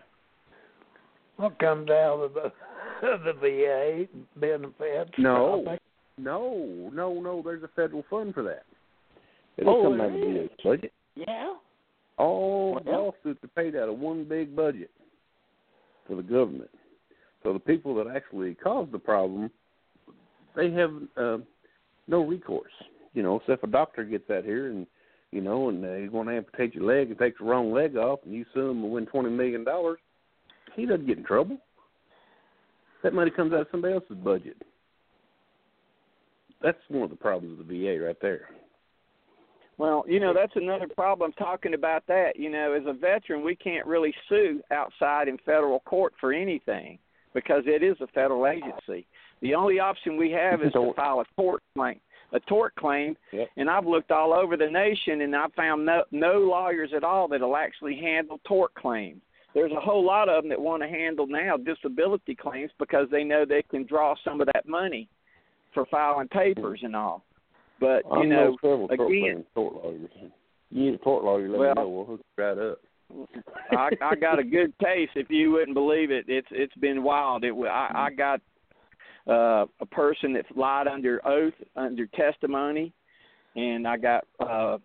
[1.38, 2.52] What comes out of the
[3.02, 4.06] the VA
[4.40, 5.12] benefits.
[5.18, 5.78] No.
[6.18, 7.42] No, no, no.
[7.46, 8.64] There's a federal fund for that.
[9.58, 10.20] It'll Oh, come out of the.
[10.20, 10.94] VA budget.
[11.16, 11.54] Yeah.
[12.18, 14.90] All Well- lawsuits are paid out of one big budget
[16.08, 16.72] for the government.
[17.44, 19.52] So the people that actually caused the problem,
[20.56, 21.38] they have uh,
[22.08, 22.72] no recourse.
[23.14, 24.88] You know, so if a doctor gets out here and
[25.32, 28.20] you know, and they're going to amputate your leg and takes the wrong leg off,
[28.24, 30.00] and you sue him and win twenty million dollars,
[30.76, 31.58] he doesn't get in trouble.
[33.04, 34.62] That money comes out of somebody else's budget.
[36.62, 38.50] That's one of the problems of the VA right there.
[39.78, 42.32] Well, you know, that's another problem talking about that.
[42.36, 46.98] You know, as a veteran, we can't really sue outside in federal court for anything
[47.34, 49.06] because it is a federal agency.
[49.42, 52.00] The only option we have is to file a tort claim,
[52.34, 53.16] a tort claim.
[53.32, 53.48] Yep.
[53.58, 57.28] And I've looked all over the nation and I've found no no lawyers at all
[57.28, 59.22] that'll actually handle tort claims.
[59.54, 63.24] There's a whole lot of them that want to handle now disability claims because they
[63.24, 65.08] know they can draw some of that money
[65.74, 67.24] for filing papers and all.
[67.80, 68.58] But I you know,
[68.90, 70.10] again- tort lawyers.
[70.70, 71.90] You need a tort lawyer, let Well- me know.
[71.90, 72.80] We'll hook you right up.
[73.72, 75.10] I, I got a good case.
[75.16, 77.46] If you wouldn't believe it, it's it's been wild.
[77.46, 78.42] It I, I got
[79.28, 82.94] uh, a person that lied under oath, under testimony,
[83.56, 84.78] and I got uh,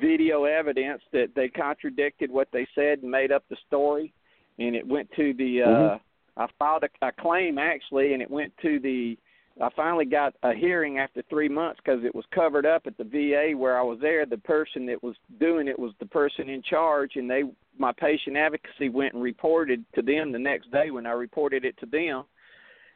[0.00, 4.12] video evidence that they contradicted what they said and made up the story.
[4.58, 5.62] And it went to the.
[5.62, 6.00] Uh, Mhm.
[6.36, 9.16] I filed a, a claim actually, and it went to the.
[9.60, 13.04] I finally got a hearing after three months because it was covered up at the
[13.04, 14.26] VA where I was there.
[14.26, 17.44] The person that was doing it was the person in charge, and they,
[17.78, 21.76] my patient advocacy, went and reported to them the next day when I reported it
[21.78, 22.24] to them,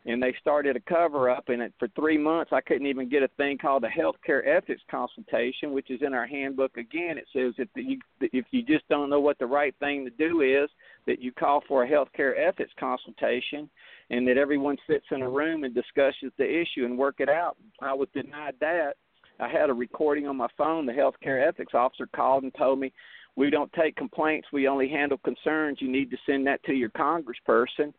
[0.07, 1.49] and they started a cover up.
[1.49, 4.83] And it, for three months, I couldn't even get a thing called a healthcare ethics
[4.91, 6.77] consultation, which is in our handbook.
[6.77, 10.11] Again, it says if you if you just don't know what the right thing to
[10.11, 10.71] do is,
[11.07, 13.69] that you call for a healthcare ethics consultation
[14.11, 17.57] and that everyone sits in a room and discusses the issue and work it out.
[17.81, 18.97] I was denied that.
[19.41, 20.87] I had a recording on my phone.
[20.87, 22.93] The healthcare ethics officer called and told me,
[23.37, 24.49] "We don't take complaints.
[24.53, 25.81] We only handle concerns.
[25.81, 27.93] You need to send that to your congressperson."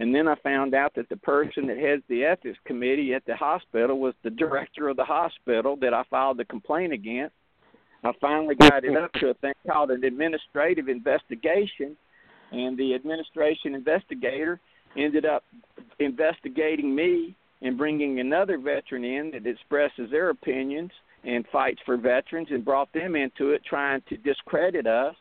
[0.00, 3.36] And then I found out that the person that heads the ethics committee at the
[3.36, 7.34] hospital was the director of the hospital that I filed the complaint against.
[8.02, 11.96] I finally got it up to a thing called an administrative investigation,
[12.52, 14.60] and the administration investigator
[14.96, 15.44] ended up
[15.98, 20.90] investigating me and bringing another veteran in that expresses their opinions
[21.24, 25.14] and fights for veterans and brought them into it trying to discredit us.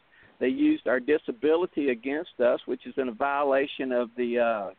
[0.43, 4.71] They used our disability against us, which is in a violation of the uh,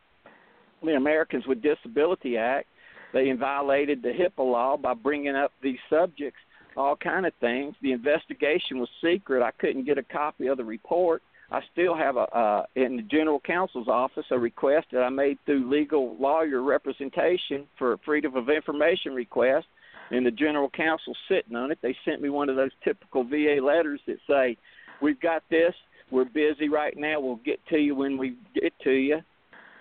[0.83, 2.67] the Americans with Disability Act.
[3.13, 6.37] They violated the HIPAA law by bringing up these subjects,
[6.77, 7.73] all kind of things.
[7.81, 9.41] The investigation was secret.
[9.41, 11.23] I couldn't get a copy of the report.
[11.49, 15.39] I still have a uh, in the general counsel's office a request that I made
[15.47, 19.65] through legal lawyer representation for a freedom of information request,
[20.11, 21.79] and the general counsel's sitting on it.
[21.81, 24.57] They sent me one of those typical VA letters that say,
[25.01, 25.73] "We've got this.
[26.11, 27.19] We're busy right now.
[27.19, 29.21] We'll get to you when we get to you."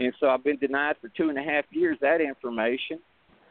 [0.01, 2.99] And so I've been denied for two and a half years that information.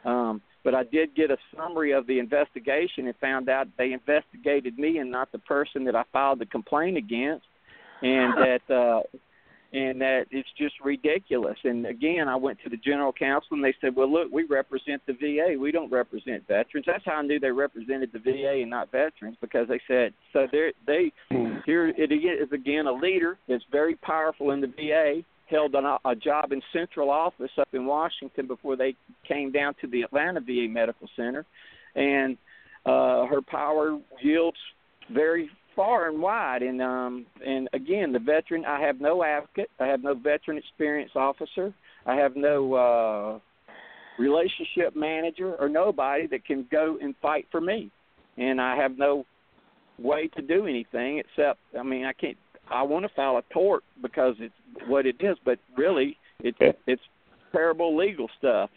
[0.06, 4.78] Um, but I did get a summary of the investigation and found out they investigated
[4.78, 7.46] me and not the person that I filed the complaint against
[8.02, 9.02] and that uh
[9.74, 11.58] and that it's just ridiculous.
[11.64, 15.02] And again, I went to the general counsel and they said, "Well, look, we represent
[15.08, 15.60] the VA.
[15.60, 19.36] We don't represent veterans." That's how I knew they represented the VA and not veterans
[19.42, 20.48] because they said so.
[20.52, 21.12] They they
[21.66, 26.16] here it is again a leader that's very powerful in the VA held a, a
[26.16, 28.96] job in central office up in Washington before they
[29.28, 31.46] came down to the Atlanta VA Medical Center,
[31.96, 32.38] and
[32.86, 34.58] uh, her power yields
[35.12, 36.62] very far and wide.
[36.62, 38.66] And um, and again, the veteran.
[38.66, 39.70] I have no advocate.
[39.80, 41.74] I have no veteran experience officer.
[42.06, 43.40] I have no uh,
[44.22, 47.92] relationship manager or nobody that can go and fight for me.
[48.38, 49.26] And I have no
[50.00, 51.60] way to do anything except.
[51.78, 52.38] I mean, I can't.
[52.72, 54.54] I want to file a tort because it's
[54.88, 56.58] what it is, but really, it's
[56.88, 57.02] it's
[57.52, 58.70] terrible legal stuff.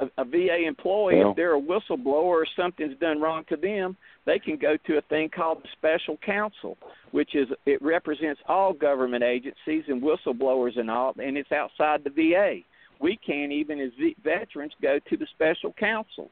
[0.00, 2.06] A, a VA employee, Well- if they're a whistleblower
[2.42, 6.16] or something's done wrong to them, they can go to a thing called the special
[6.24, 6.76] counsel,
[7.12, 12.10] which is it represents all government agencies and whistleblowers and all, and it's outside the
[12.10, 12.60] VA.
[13.00, 16.30] We can't even as v- veterans go to the special counsel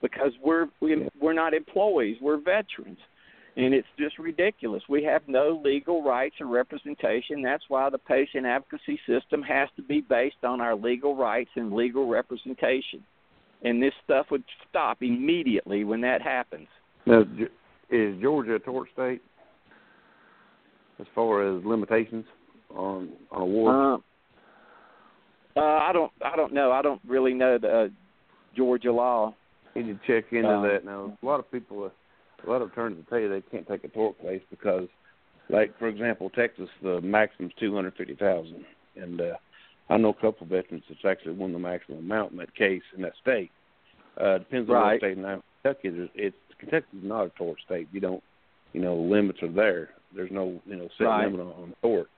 [0.00, 2.98] because we're we, we're not employees, we're veterans.
[3.56, 4.82] And it's just ridiculous.
[4.88, 7.40] We have no legal rights or representation.
[7.40, 11.72] That's why the patient advocacy system has to be based on our legal rights and
[11.72, 13.04] legal representation.
[13.62, 16.66] And this stuff would stop immediately when that happens.
[17.06, 17.22] Now,
[17.90, 19.22] is Georgia a tort state
[20.98, 22.24] as far as limitations
[22.74, 24.02] on on awards?
[25.56, 26.10] Uh, Uh, I don't.
[26.24, 26.72] I don't know.
[26.72, 27.88] I don't really know the uh,
[28.56, 29.32] Georgia law.
[29.76, 30.84] You need to check into Um, that.
[30.84, 31.90] Now, a lot of people, uh,
[32.46, 34.88] a lot of attorneys will tell you they can't take a tort case because,
[35.48, 38.64] like for example, Texas, the maximum is two hundred fifty thousand,
[38.96, 39.34] and uh,
[39.90, 42.82] I know a couple of veterans that's actually won the maximum amount in that case
[42.96, 43.50] in that state.
[44.20, 44.92] Uh, depends on Right.
[44.92, 45.18] what state.
[45.18, 47.88] Now, Kentucky, is- it's Kentucky's not a tort state.
[47.92, 48.22] You don't,
[48.72, 49.90] you know, limits are there.
[50.14, 51.24] There's no, you know, set Right.
[51.24, 52.08] limit on, on tort.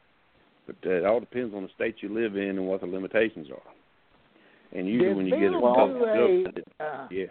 [0.67, 3.49] But uh, it all depends on the state you live in and what the limitations
[3.51, 3.73] are.
[4.73, 7.27] And usually, Did when you get it, do a, uh, yeah.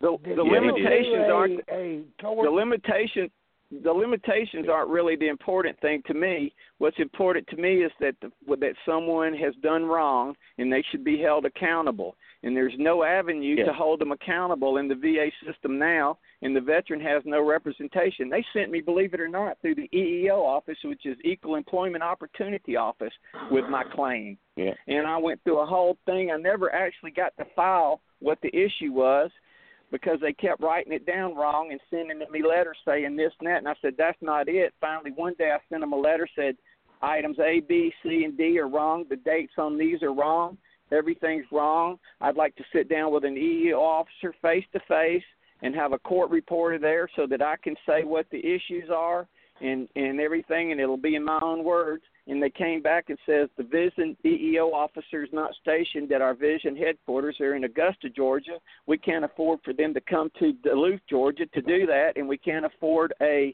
[0.00, 3.30] The the Bill limitations a, aren't a the tort limitation
[3.70, 6.52] the limitations aren't really the important thing to me.
[6.78, 11.04] What's important to me is that the, that someone has done wrong and they should
[11.04, 12.16] be held accountable.
[12.42, 13.66] And there's no avenue Yeah.
[13.66, 18.28] to hold them accountable in the VA system now, and the veteran has no representation.
[18.28, 22.02] They sent me, believe it or not, through the EEO office, which is Equal Employment
[22.02, 23.12] Opportunity Office,
[23.50, 24.38] with my claim.
[24.56, 24.74] Yeah.
[24.88, 26.30] And I went through a whole thing.
[26.30, 29.30] I never actually got to file what the issue was
[29.90, 33.58] because they kept writing it down wrong and sending me letters saying this and that.
[33.58, 34.72] And I said, that's not it.
[34.80, 36.56] Finally, one day I sent them a letter said
[37.02, 39.04] items A, B, C, and D are wrong.
[39.08, 40.58] The dates on these are wrong.
[40.92, 41.98] Everything's wrong.
[42.20, 45.22] I'd like to sit down with an EEO officer face to face
[45.62, 49.26] and have a court reporter there so that I can say what the issues are
[49.60, 52.02] and and everything, and it'll be in my own words.
[52.30, 56.32] And they came back and says the VISN EEO officer is not stationed at our
[56.32, 57.34] VISN headquarters.
[57.40, 58.58] They're in Augusta, Georgia.
[58.86, 62.38] We can't afford for them to come to Duluth, Georgia, to do that, and we
[62.38, 63.52] can't afford a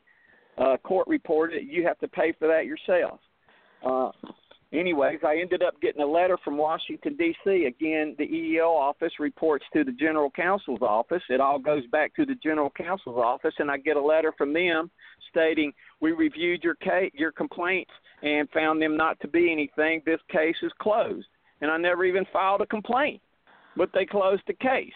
[0.58, 1.58] uh, court reporter.
[1.58, 3.18] You have to pay for that yourself.
[3.82, 4.10] Uh,
[4.74, 7.64] anyways, I ended up getting a letter from Washington D.C.
[7.64, 11.22] Again, the EEO office reports to the general counsel's office.
[11.30, 14.52] It all goes back to the general counsel's office, and I get a letter from
[14.52, 14.90] them
[15.30, 15.72] stating
[16.02, 17.90] we reviewed your case, your complaints,
[18.22, 20.02] and found them not to be anything.
[20.06, 21.26] This case is closed,
[21.60, 23.20] and I never even filed a complaint,
[23.76, 24.92] but they closed the case.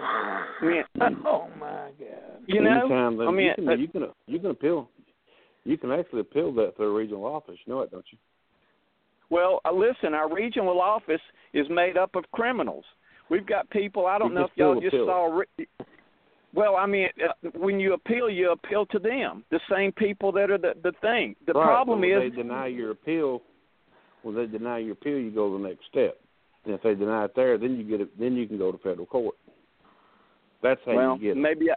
[0.00, 0.84] I mean,
[1.26, 2.42] Oh my God!
[2.46, 4.88] you know, Anytime, then I mean, you can, uh, you can you can appeal.
[5.64, 7.56] You can actually appeal that to a regional office.
[7.66, 8.18] You know it, don't you?
[9.30, 11.20] Well, uh, listen, our regional office
[11.52, 12.84] is made up of criminals.
[13.30, 14.06] We've got people.
[14.06, 15.06] I don't You know if y'all still just appeal.
[15.06, 15.42] saw.
[16.54, 20.50] Well, I mean, uh, when you appeal, you appeal to them, the same people that
[20.50, 21.36] are the the thing.
[21.46, 23.42] The Right, problem when is, they deny your appeal.
[24.22, 26.18] When they deny your appeal, you go to the next step.
[26.64, 28.18] And if they deny it there, then you get it.
[28.18, 29.36] Then you can go to federal court.
[30.62, 31.40] That's how well, you get it.
[31.40, 31.76] maybe I.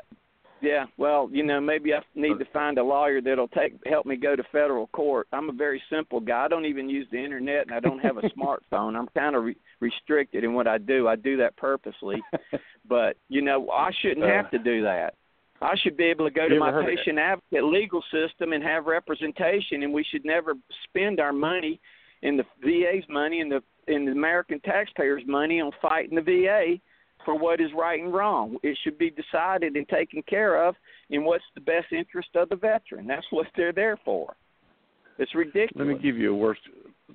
[0.62, 4.16] Yeah, well, you know, maybe I need to find a lawyer that'll take help me
[4.16, 5.28] go to federal court.
[5.34, 6.46] I'm a very simple guy.
[6.46, 8.96] I don't even use the internet, and I don't have a smartphone.
[8.96, 11.08] I'm kind of re- restricted in what I do.
[11.08, 12.22] I do that purposely,
[12.88, 15.16] but you know, I shouldn't have to do that.
[15.62, 18.86] I should be able to go You to my patient advocate legal system and have
[18.86, 20.54] representation, and we should never
[20.86, 21.80] spend our money
[22.24, 26.80] and the VA's money and the and the American taxpayers' money on fighting the VA
[27.26, 28.58] for what is right and wrong.
[28.64, 30.76] It should be decided and taken care of
[31.10, 33.08] in what's the best interest of the veteran.
[33.08, 34.36] That's what they're there for.
[35.18, 35.72] It's ridiculous.
[35.76, 36.62] Let me give you a worst.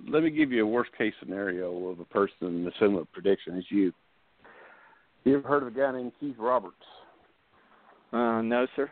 [0.09, 3.57] Let me give you a worst case scenario of a person in a similar prediction
[3.57, 3.93] as you.
[5.25, 6.77] You ever heard of a guy named Keith Roberts?
[8.13, 8.91] uh, no, sir.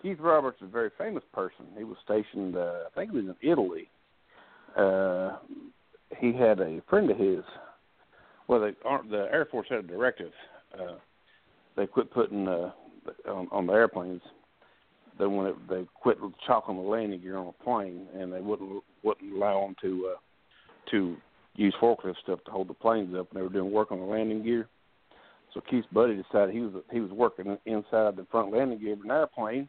[0.00, 1.66] Keith Roberts is a very famous person.
[1.76, 3.90] He was stationed, uh, I think it was in Italy.
[4.76, 5.36] Uh,
[6.18, 7.40] he had a friend of his.
[8.48, 8.74] Well, the,
[9.10, 10.32] the Air Force had a directive.
[10.74, 10.96] Uh,
[11.76, 12.72] they quit putting uh,
[13.28, 14.22] on, on the airplanes.
[15.18, 19.34] They wanted they quit chalking the landing gear on a plane, and they wouldn't wouldn't
[19.34, 21.16] allow them to uh, to
[21.56, 23.28] use forklift stuff to hold the planes up.
[23.30, 24.68] And they were doing work on the landing gear.
[25.52, 29.00] So Keith's buddy decided he was he was working inside the front landing gear of
[29.00, 29.68] an airplane,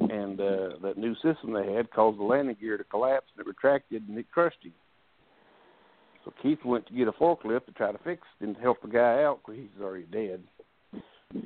[0.00, 3.48] and uh, that new system they had caused the landing gear to collapse and it
[3.48, 4.72] retracted and it crushed him.
[6.28, 9.22] So Keith went to get a forklift to try to fix and help the guy
[9.22, 10.42] out because he's already dead.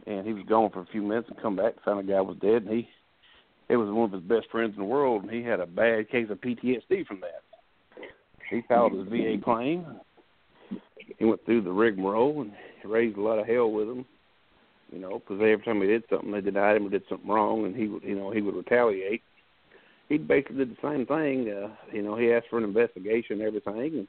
[0.06, 2.36] And he was gone for a few minutes and come back found the guy was
[2.38, 2.64] dead.
[2.64, 2.88] And he,
[3.68, 6.10] it was one of his best friends in the world, and he had a bad
[6.10, 7.42] case of PTSD from that.
[8.50, 9.86] He filed his VA claim.
[11.18, 12.52] He went through the rigmarole and
[12.84, 14.04] raised a lot of hell with him.
[14.92, 17.64] You know, because every time he did something, they denied him or did something wrong,
[17.64, 19.22] and he would, you know, he would retaliate.
[20.08, 21.48] He basically did the same thing.
[21.50, 24.08] Uh, you know, he asked for an investigation and everything, and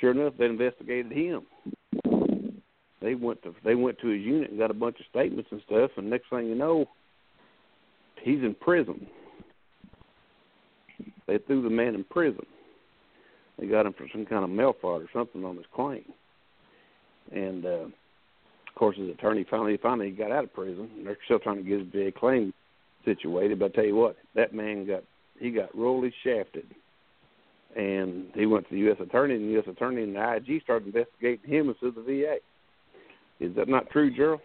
[0.00, 1.42] sure enough, they investigated him.
[3.00, 5.62] They went to they went to his unit and got a bunch of statements and
[5.66, 6.86] stuff, and next thing you know,
[8.22, 9.06] he's in prison.
[11.26, 12.44] They threw the man in prison.
[13.58, 16.04] They got him for some kind of mail fraud or something on his claim.
[17.32, 20.90] And uh, of course, his attorney finally finally got out of prison.
[21.04, 22.52] They're still trying to get his VA claim
[23.04, 23.58] situated.
[23.58, 25.04] But I tell you what, that man got
[25.38, 26.66] he got royally shafted.
[27.76, 28.96] And he went to the U.S.
[29.00, 29.66] attorney, and the U.S.
[29.68, 32.36] attorney and the IG started investigating him instead of the VA.
[33.44, 34.40] Is that not true, Gerald?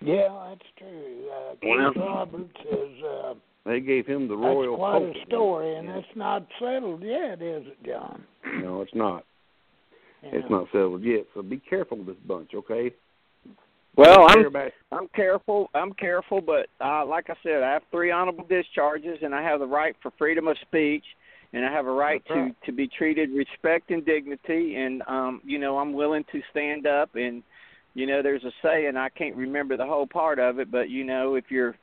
[0.00, 1.28] Yeah, that's true.
[1.30, 3.02] Uh, Well- Keith Roberts is.
[3.04, 3.34] Uh,
[3.64, 4.72] They gave him the royal.
[4.72, 5.16] that's quite coat.
[5.16, 5.98] a story, and Yeah.
[5.98, 8.24] it's not settled yet, is it, John?
[8.62, 9.24] No, it's not.
[10.22, 11.26] You It's not settled yet.
[11.34, 12.92] So be careful with this bunch, okay?
[13.96, 14.54] Well, I'm
[14.92, 15.70] I'm careful.
[15.74, 19.58] I'm careful, but uh, like I said, I have three honorable discharges, and I have
[19.60, 21.04] the right for freedom of speech,
[21.52, 22.56] and I have a right That's to right.
[22.66, 27.14] to be treated respect and dignity, and um, you know, I'm willing to stand up.
[27.14, 27.42] And
[27.94, 31.04] you know, there's a saying I can't remember the whole part of it, but you
[31.04, 31.74] know, if you're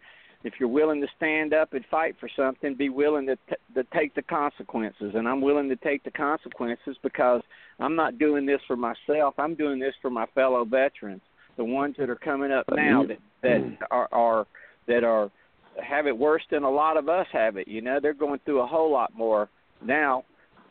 [0.44, 3.84] if you're willing to stand up and fight for something, be willing to t- to
[3.94, 5.14] take the consequences.
[5.16, 7.42] And I'm willing to take the consequences because
[7.80, 9.34] I'm not doing this for myself.
[9.40, 11.24] I'm doing this for my fellow veterans,
[11.58, 14.48] the ones that are coming up now that that are are
[14.88, 15.32] that are
[15.84, 17.68] have it worse than a lot of us have it.
[17.68, 19.50] You know, they're going through a whole lot more
[19.84, 20.24] now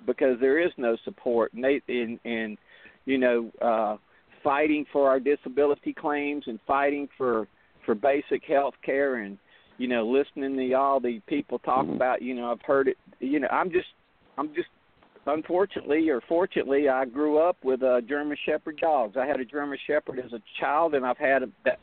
[0.07, 1.53] because there is no support.
[1.53, 2.59] And they in and
[3.05, 3.97] you know uh,
[4.43, 7.49] fighting for our disability claims and fighting for
[7.85, 9.39] for basic health care and
[9.79, 11.97] you know listening to all the people talk Mhm.
[11.97, 13.89] about you know I've heard it you know I'm just
[14.39, 14.69] I'm just
[15.27, 19.17] unfortunately or fortunately I grew up with uh, German Shepherd dogs.
[19.17, 21.79] I had a German Shepherd as a child and I've had a, that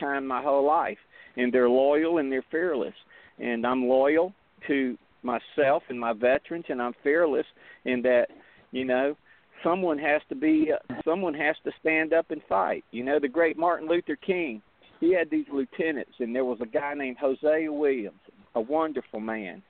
[0.00, 0.98] kind my whole life
[1.36, 2.94] and they're loyal and they're fearless
[3.38, 4.32] and I'm loyal
[4.66, 7.46] to myself and my veterans and I'm fearless
[7.84, 8.26] in that
[8.70, 9.16] you know
[9.62, 13.28] someone has to be uh, someone has to stand up and fight you know the
[13.28, 14.62] great Martin Luther King
[15.00, 18.20] he had these lieutenants and there was a guy named Hosea Williams
[18.54, 19.62] a wonderful man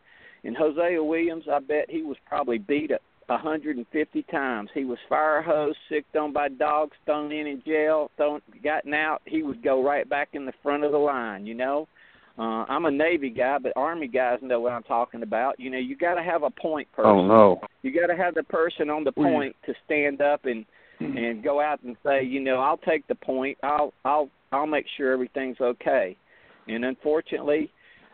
[0.45, 4.71] and Hosea Williams I bet he was probably beat up 150 times.
[4.73, 9.21] He was fire hosed, sicked on by dogs, thrown in in jail, thrown, gotten out.
[9.27, 11.47] He would go right back in the front of the line.
[11.47, 11.89] You know,
[12.39, 15.59] uh, I'm a Navy guy, but Army guys know what I'm talking about.
[15.59, 17.11] You know, you got to have a point person.
[17.11, 17.61] Oh no.
[17.83, 20.65] You got to have the person on the point to stand up and
[21.01, 23.59] and go out and say, you know, I'll take the point.
[23.63, 26.17] I'll I'll I'll make sure everything's okay.
[26.69, 27.73] And unfortunately,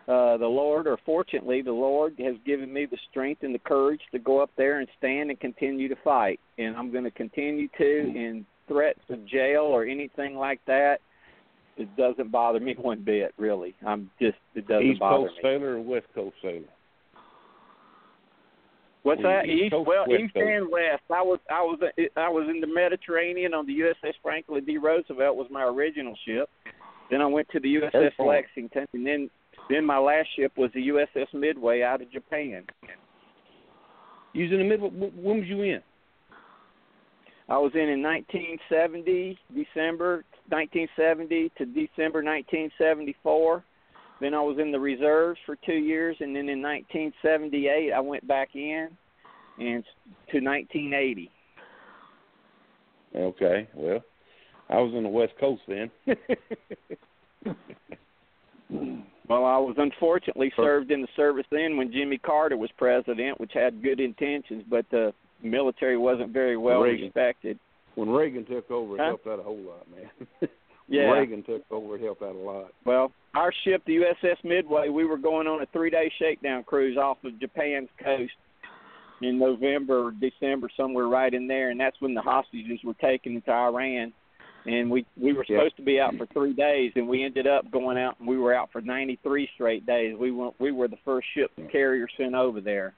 [0.08, 4.02] uh the Lord or fortunately the Lord has given me the strength and the courage
[4.12, 6.40] to go up there and stand and continue to fight.
[6.56, 10.98] And I'm going to continue to and threats of jail or anything like that
[11.76, 13.74] it doesn't bother me one bit really.
[13.86, 15.40] I'm just it doesn't East bother Coast me.
[15.42, 16.64] sailor or West Coast sailor?
[19.02, 19.44] What's that?
[19.44, 20.46] East East, Coast, well, West east Coast.
[20.48, 21.02] and west.
[21.10, 21.78] I was I was
[22.16, 24.78] I was in the Mediterranean on the USS Franklin D.
[24.78, 26.48] Roosevelt was my original ship.
[27.10, 28.28] Then I went to the USS fun.
[28.28, 29.30] Lexington, and then
[29.68, 32.64] then my last ship was the USS Midway out of Japan.
[34.32, 35.80] Using the wh- When was you in?
[37.48, 43.64] I was in in 1970, December 1970 to December 1974.
[44.20, 48.26] Then I was in the reserves for two years, and then in 1978 I went
[48.26, 48.88] back in,
[49.58, 49.84] and
[50.32, 51.30] to 1980.
[53.14, 53.68] Okay.
[53.74, 54.00] Well,
[54.70, 55.90] I was in the West Coast then.
[59.26, 63.52] Well, I was unfortunately served in the service then when Jimmy Carter was president, which
[63.54, 67.06] had good intentions, but the military wasn't very well Reagan.
[67.06, 67.58] respected.
[67.96, 69.06] when Reagan took over, it Huh?
[69.06, 70.10] helped out a whole lot, man.
[70.86, 71.12] Yeah.
[71.12, 72.70] Reagan took over, it helped out a lot.
[72.84, 77.16] Well, our ship, the USS Midway, we were going on a three-day shakedown cruise off
[77.24, 78.34] of Japan's coast
[79.22, 83.36] in November or December, somewhere right in there, and that's when the hostages were taken
[83.36, 84.12] into Iran.
[84.66, 85.56] And we we were Yeah.
[85.58, 88.36] supposed to be out for three days, and we ended up going out, and we
[88.36, 90.14] were out for 93 straight days.
[90.18, 92.92] We went we were the first ship the carrier sent over there,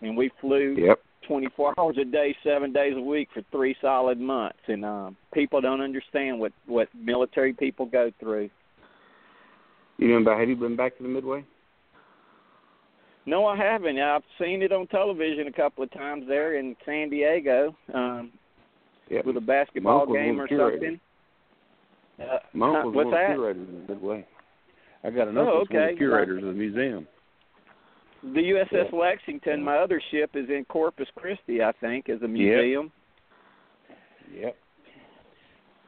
[0.00, 1.00] and we flew Yep.
[1.26, 4.58] 24 hours a day, seven days a week for three solid months.
[4.68, 8.50] And um, people don't understand what what military people go through.
[9.98, 10.40] You know about?
[10.40, 11.44] Have you been back to the Midway?
[13.24, 13.98] No, I haven't.
[13.98, 18.30] I've seen it on television a couple of times there in San Diego um,
[19.10, 19.22] Yeah.
[19.24, 21.00] with a basketball game or of something.
[22.20, 23.28] Uh, Monk huh, was what's one of that?
[23.28, 24.26] the curators of the Midway.
[25.04, 27.08] I got an Oh, uncle that's one of the curators of the museum.
[28.34, 28.98] The USS Yeah.
[28.98, 32.90] Lexington, my other ship, is in Corpus Christi, I think, as a museum.
[34.32, 34.56] Yep.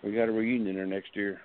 [0.03, 1.41] We got a reunion there next year.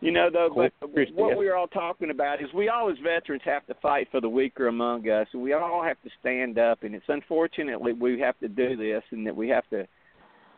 [0.00, 1.36] You know, though, but Christi, what yeah.
[1.36, 4.66] we're all talking about is we all as veterans have to fight for the weaker
[4.66, 6.82] among us, and we all have to stand up.
[6.82, 9.86] And it's unfortunately we have to do this, and that we have to,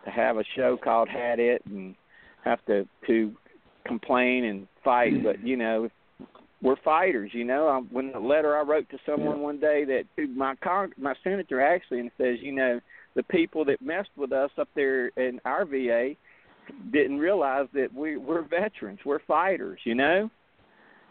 [0.04, 1.94] to have a show called "Hadit" and
[2.44, 3.36] have to to
[3.86, 5.22] complain and fight.
[5.22, 5.88] But you know,
[6.62, 7.30] we're fighters.
[7.34, 10.54] You know, I, when the letter I wrote to someone one day that to my
[10.62, 12.80] con- my senator actually, and says, you know,
[13.14, 16.12] the people that messed with us up there in our VA
[16.92, 20.30] didn't realize that we we're veterans, we're fighters, you know.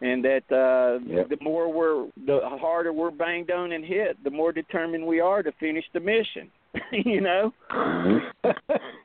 [0.01, 1.29] and that uh, Yep.
[1.29, 5.41] the more we're, the harder we're banged on and hit, the more determined we are
[5.41, 6.51] to finish the mission.
[6.91, 7.53] you know.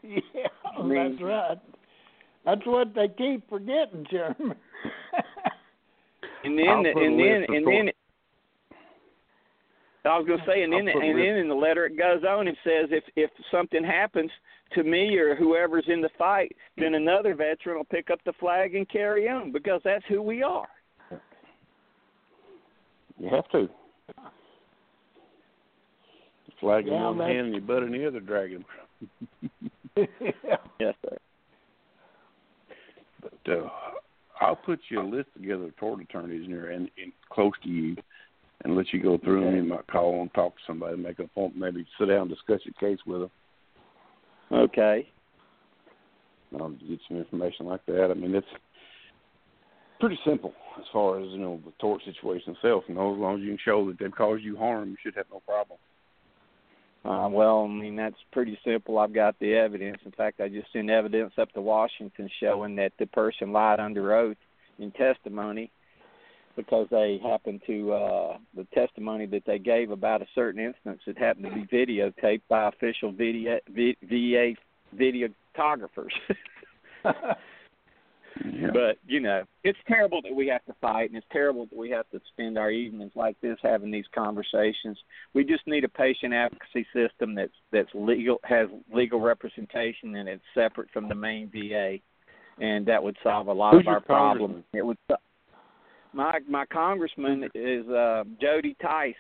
[0.03, 1.59] yeah, I mean- that's right.
[2.45, 4.55] That's what they keep forgetting, Sherman.
[6.45, 7.91] And then, I'll put a and then, and then.
[10.05, 11.84] I was going to say, and then, I'll put a and then in the letter
[11.86, 14.30] it goes on and says, if if something happens
[14.74, 18.74] to me or whoever's in the fight, then another veteran will pick up the flag
[18.74, 20.68] and carry on because that's who we are.
[23.18, 23.68] You have to.
[26.61, 28.64] Flag in Yeah, one that's- hand and your butt in the other, dragging.
[29.97, 30.57] yeah.
[30.78, 31.16] Yes, sir.
[33.22, 33.68] But uh,
[34.41, 37.97] I'll put you a list together of tort attorneys near and, and close to you,
[38.64, 39.57] and let you go through them.
[39.57, 42.61] You might call and talk to somebody, make an appointment, maybe sit down and discuss
[42.64, 43.30] your case with them.
[44.53, 45.09] Okay.
[46.55, 48.11] Um, I'll get some information like that.
[48.11, 48.47] I mean, it's
[50.01, 52.84] pretty simple as far as you know the tort situation itself.
[52.88, 55.16] You know, as long as you can show that they've caused you harm, you should
[55.16, 55.78] have no problem.
[57.05, 58.98] Uh, well, I mean that's pretty simple.
[58.98, 59.98] I've got the evidence.
[60.05, 64.14] In fact, I just sent evidence up to Washington showing that the person lied under
[64.14, 64.36] oath
[64.78, 65.70] in testimony
[66.57, 71.16] because they happened to uh the testimony that they gave about a certain instance that
[71.16, 74.53] happened to be videotaped by official video v, VA
[74.94, 76.12] videographers.
[78.45, 78.70] Yeah.
[78.72, 81.91] But you know, it's terrible that we have to fight, and it's terrible that we
[81.91, 84.99] have to spend our evenings like this having these conversations.
[85.34, 90.43] We just need a patient advocacy system that's that's legal, has legal representation, and it's
[90.55, 91.97] separate from the main VA,
[92.59, 94.64] and that would solve a lot Who's of our problems.
[94.72, 94.97] It would.
[96.12, 99.14] My my congressman is uh, Jody Hice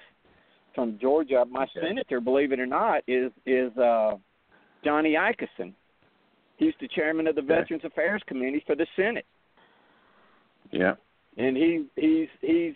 [0.74, 1.44] from Georgia.
[1.48, 1.88] My Okay.
[1.88, 4.16] senator, believe it or not, is is uh,
[4.84, 5.74] Johnny Isakson.
[6.60, 7.54] He's the chairman of the Okay.
[7.54, 9.24] Veterans Affairs Committee for the Senate,
[10.70, 10.92] yeah.
[11.38, 12.74] and he he's he's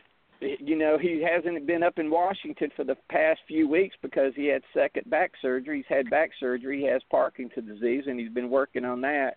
[0.58, 4.46] you know he hasn't been up in Washington for the past few weeks because he
[4.46, 5.84] had second back surgery.
[5.86, 6.80] He's had back surgery.
[6.80, 9.36] He has Parkinson's disease, and he's been working on that.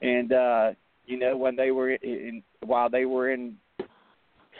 [0.00, 0.70] And uh,
[1.04, 3.56] you know when they were in while they were in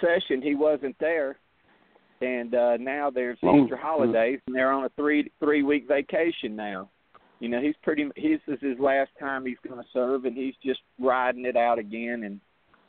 [0.01, 1.39] session, he wasn't there.
[2.23, 6.91] And uh, now there's Easter holidays, and they're on a three three week vacation now.
[7.41, 8.09] You know, he's pretty.
[8.17, 11.79] His is his last time he's going to serve, and he's just riding it out
[11.79, 12.23] again.
[12.25, 12.41] And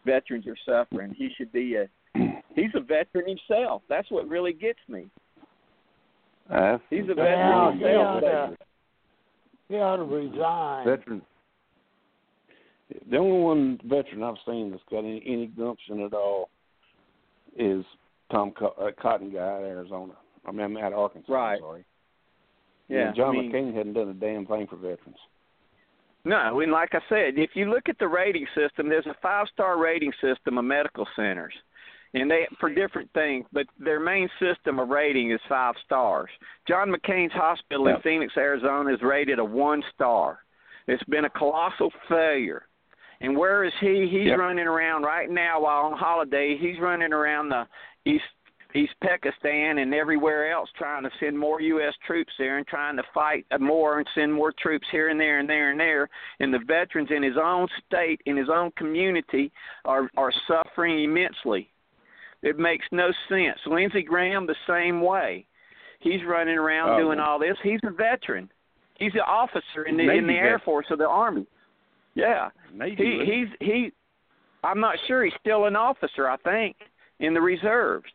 [0.06, 1.14] veterans are suffering.
[1.18, 1.88] He should be a.
[2.56, 3.84] He's a veteran himself.
[3.89, 5.08] That's what really gets me.
[6.50, 8.24] Uh, He's a Yeah, veteran yeah, himself.
[8.24, 8.56] yeah.
[9.68, 10.86] He ought to resign.
[10.86, 11.22] veteran.
[13.12, 16.50] The only one veteran I've seen that's got any, any gumption at all
[17.58, 17.84] is
[18.32, 20.14] Tom Co- uh, Cotton guy in Arizona.
[20.45, 21.32] I mean, I'm out of Arkansas.
[21.34, 21.60] Right.
[21.60, 21.84] Sorry.
[22.88, 25.17] Yeah, And John I mean, McCain hadn't done a damn thing for veterans.
[26.25, 29.47] No, and like I said, if you look at the rating system, there's a five
[29.53, 31.53] star rating system of medical centers.
[32.13, 36.29] And they for different things, but their main system of rating is five stars.
[36.67, 37.95] John McCain's hospital Yeah.
[37.95, 40.39] in Phoenix, Arizona is rated a one star.
[40.88, 42.65] It's been a colossal failure.
[43.19, 44.07] And where is he?
[44.07, 44.39] He's Yep.
[44.39, 46.55] running around right now while on holiday.
[46.55, 47.67] He's running around the
[48.05, 48.25] East
[48.76, 51.93] East Pakistan and everywhere else trying to send more U.S.
[52.05, 55.49] troops there and trying to fight more and send more troops here and there and
[55.49, 56.09] there and there.
[56.39, 59.51] And the veterans in his own state, in his own community,
[59.86, 61.70] are are suffering immensely.
[62.43, 63.57] It makes no sense.
[63.65, 65.47] Lindsey Graham the same way.
[65.99, 67.57] He's running around Oh, doing all this.
[67.63, 68.51] He's a veteran.
[68.99, 70.59] He's an officer in the in Navy the Air.
[70.59, 71.45] Force of the Army.
[72.15, 73.91] Yeah Maybe he he's he
[74.63, 76.76] I'm not sure he's still an officer, I think,
[77.20, 78.05] in the reserves.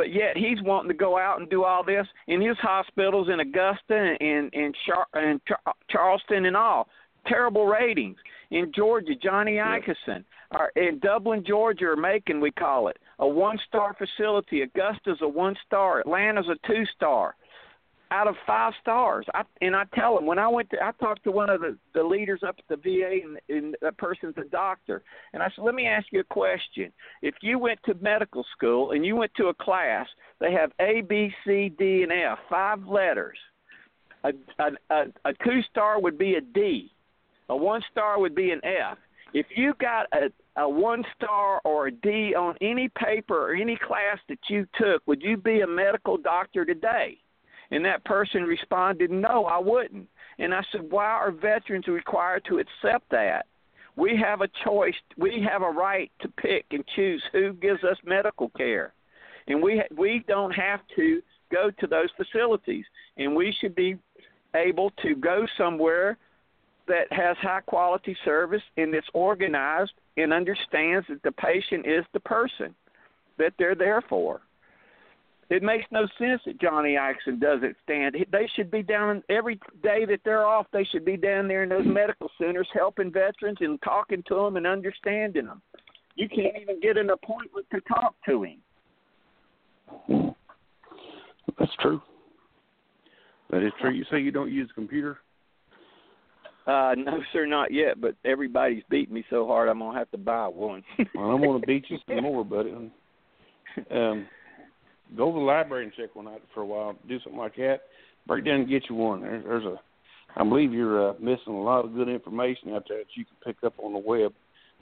[0.00, 3.40] But yet he's wanting to go out and do all this in his hospitals in
[3.40, 6.88] Augusta and and and, Char- and Char- Charleston and all.
[7.26, 8.16] Terrible ratings
[8.50, 9.12] in Georgia.
[9.22, 14.62] Johnny Isakson, or in Dublin, Georgia, or Macon, we call it a one-star facility.
[14.62, 16.00] Augusta's a one-star.
[16.00, 17.34] Atlanta's a two-star
[18.10, 19.26] out of five stars.
[19.34, 21.76] I, and I tell them when I went to, I talked to one of the,
[21.94, 25.02] the leaders up at the VA, and, and that person's a doctor.
[25.32, 26.92] And I said, let me ask you a question.
[27.22, 30.06] If you went to medical school and you went to a class,
[30.40, 33.38] they have A, B, C, D, and F, five letters.
[34.24, 36.90] A, a, a, a two star would be a D.
[37.48, 38.98] A one star would be an F.
[39.32, 40.30] If you got a,
[40.60, 45.06] a one star or a D on any paper or any class that you took,
[45.06, 47.18] would you be a medical doctor today?
[47.70, 50.08] And that person responded, No, I wouldn't.
[50.38, 53.46] And I said, Why are veterans required to accept that?
[53.96, 54.94] We have a choice.
[55.16, 58.92] We have a right to pick and choose who gives us medical care,
[59.46, 61.20] and we we don't have to
[61.52, 62.84] go to those facilities.
[63.16, 63.98] And we should be
[64.54, 66.16] able to go somewhere
[66.88, 72.20] that has high quality service and it's organized and understands that the patient is the
[72.20, 72.74] person
[73.38, 74.40] that they're there for.
[75.50, 78.16] It makes no sense that Johnny Isakson doesn't stand.
[78.30, 80.66] They should be down every day that they're off.
[80.72, 84.56] They should be down there in those medical centers helping veterans and talking to them
[84.56, 85.60] and understanding them.
[86.14, 90.34] You can't even get an appointment to talk to him.
[91.58, 92.00] That's true.
[93.50, 93.90] That is true.
[93.90, 95.18] You say you don't use a computer?
[96.64, 98.00] Uh, no, sir, not yet.
[98.00, 100.84] But everybody's beating me so hard, I'm gonna have to buy one.
[101.14, 102.72] well, I'm gonna beat you some more, buddy.
[103.90, 104.26] Um,
[105.16, 106.96] go to the library and check one out for a while.
[107.08, 107.80] Do something like that.
[108.26, 109.22] Break down and get you one.
[109.22, 109.76] There, there's a.
[110.36, 113.36] I believe you're uh, missing a lot of good information out there that you can
[113.44, 114.32] pick up on the web.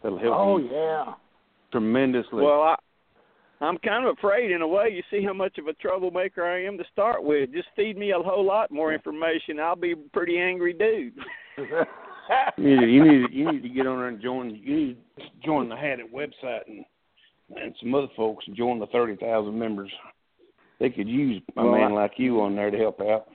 [0.03, 0.71] That'll help oh, you.
[0.71, 1.15] yeah.
[1.73, 2.45] Tremendously.
[2.45, 2.77] Well, I,
[3.61, 4.91] I'm kind of afraid, in a way.
[4.93, 7.53] You see how much of a troublemaker I am to start with.
[7.53, 9.59] Just feed me a whole lot more information.
[9.59, 11.15] I'll be a pretty angry dude.
[12.57, 14.51] you, need, you need you need to get on there and join.
[14.51, 16.85] You need to join the Hadit website and
[17.57, 19.91] and some other folks join the thirty thousand members.
[20.81, 23.27] They could use a well, man I, like you on there to help out.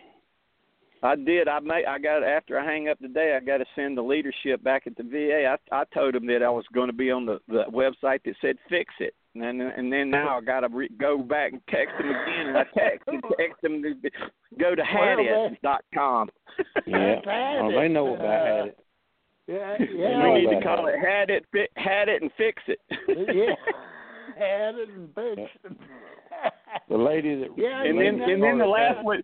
[1.04, 1.50] I did.
[1.50, 1.84] I may.
[1.86, 3.36] I got after I hang up today.
[3.36, 5.46] I got to send the leadership back at the VA.
[5.46, 8.36] I I told them that I was going to be on the the website that
[8.40, 11.62] said fix it, and then and then now I got to re- go back and
[11.70, 12.48] text them again.
[12.48, 13.94] And I text and text them to
[14.58, 16.30] go to hadit dot com.
[16.88, 17.20] Yeah,
[17.62, 18.76] oh, they know about uh, Hadit.
[19.48, 20.34] Yeah, yeah.
[20.34, 22.80] We need to call it had it, fi- had it, and fix it.
[23.10, 23.56] yeah,
[24.38, 25.78] had it and fix it.
[26.90, 29.22] The lady that yeah, and then and then the last one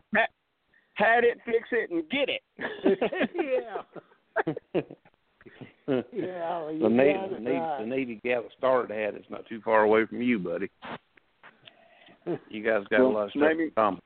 [0.94, 2.42] had it, fix it, and get it.
[4.76, 4.82] yeah.
[6.14, 7.80] yeah, well, the Navy, the Navy, right.
[7.82, 10.70] the Navy gal that started had it's not too far away from you, buddy.
[12.50, 14.02] You guys got well, a lot of stuff maybe, in common.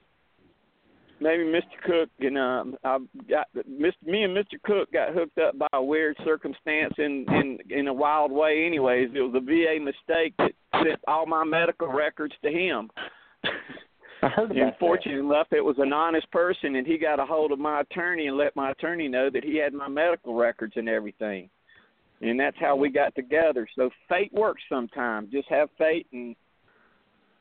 [1.20, 1.82] Maybe Mr.
[1.86, 3.92] Cook and um, I got Mr.
[4.06, 4.62] Me and Mr.
[4.64, 8.66] Cook got hooked up by a weird circumstance in in in a wild way.
[8.66, 12.90] Anyways, it was a VA mistake that sent all my medical records to him.
[14.22, 17.26] I heard about and fortunately enough, it was an honest person, and he got a
[17.26, 20.74] hold of my attorney and let my attorney know that he had my medical records
[20.78, 21.50] and everything.
[22.22, 23.68] And that's how we got together.
[23.76, 25.30] So fate works sometimes.
[25.30, 26.38] Just have faith and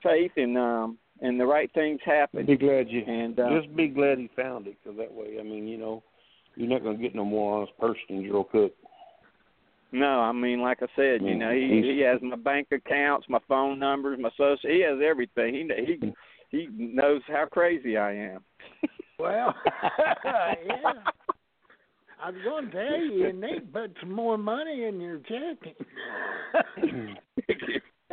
[0.03, 2.47] faith, and um, and the right things happen.
[2.47, 5.45] Be glad you and uh, just be glad he found it, because that way, I
[5.45, 6.03] mean, you know,
[6.57, 8.73] you're not going to get no more honest person than Joe Cook.
[9.93, 13.41] No, I mean, like I said, you know, he he has my bank accounts, my
[13.47, 14.71] phone numbers, my social.
[14.71, 15.55] He has everything.
[15.55, 16.13] He he
[16.51, 18.45] he knows how crazy I am.
[19.19, 19.55] well,
[20.67, 20.93] yeah.
[22.25, 25.19] I was going to tell you, you need to put some more money in your
[25.19, 25.75] checking.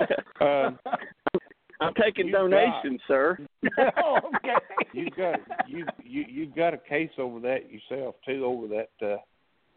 [0.41, 0.71] uh,
[1.79, 3.37] I'm taking donations, got, sir.
[3.65, 4.55] okay.
[4.93, 9.17] You've got you you you've got a case over that yourself too over that uh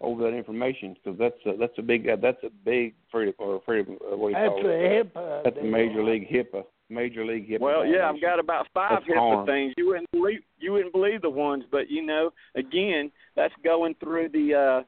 [0.03, 3.61] over that information because that's a, that's a big uh, that's a big freedom or
[3.65, 5.15] freedom uh, what do you that's call a it?
[5.15, 5.45] HIPAA.
[5.45, 7.61] That's a major league HIPAA major league HIPAA.
[7.61, 9.47] Well, yeah, I've got about five that's HIPAA harm.
[9.47, 9.75] things.
[9.77, 14.29] You wouldn't believe you wouldn't believe the ones, but you know, again, that's going through
[14.29, 14.85] the uh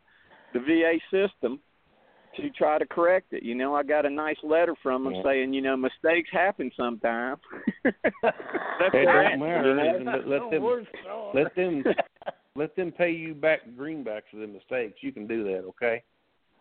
[0.53, 1.59] the VA system
[2.37, 3.43] to try to correct it.
[3.43, 5.23] You know, I got a nice letter from them yeah.
[5.25, 7.41] saying, you know, mistakes happen sometimes.
[7.85, 7.95] That's
[8.93, 9.97] it that, don't matter.
[9.99, 10.23] you know?
[10.27, 10.87] Let, let them
[11.35, 11.85] let them
[12.57, 14.99] let them pay you back greenbacks for the mistakes.
[15.01, 16.03] You can do that, okay?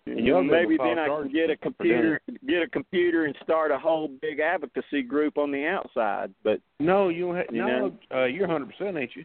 [0.05, 3.71] And you know, maybe then I can get a computer, get a computer, and start
[3.71, 6.33] a whole big advocacy group on the outside.
[6.43, 7.67] But No, you don't have, You no.
[7.67, 7.97] know?
[8.13, 9.23] Uh, you're 100 percent, ain't you?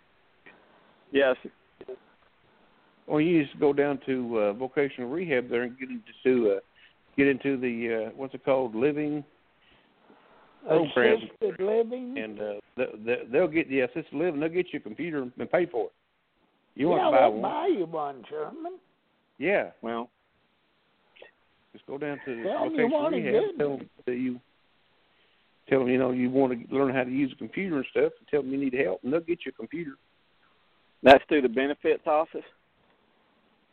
[1.10, 1.34] yes,
[3.08, 6.60] Well, you just go down to uh, vocational rehab there and get into uh,
[7.16, 9.24] get into the uh, what's it called, living
[10.66, 12.18] program, Assisted living.
[12.18, 14.38] and uh, they, they, they'll get the assisted living.
[14.38, 15.92] They'll get you a computer and pay for it.
[16.78, 17.42] You yeah, want to buy we'll one?
[17.42, 18.78] buy you one, Sherman.
[19.38, 20.10] Yeah, well,
[21.72, 24.14] just go down to the Tell 'em you vocational want to get Tell them that
[24.14, 24.40] you
[25.68, 28.12] tell them you know you want to learn how to use a computer and stuff.
[28.18, 29.92] And tell them you need help, and they'll get you a computer.
[31.02, 32.44] that's through the benefits office.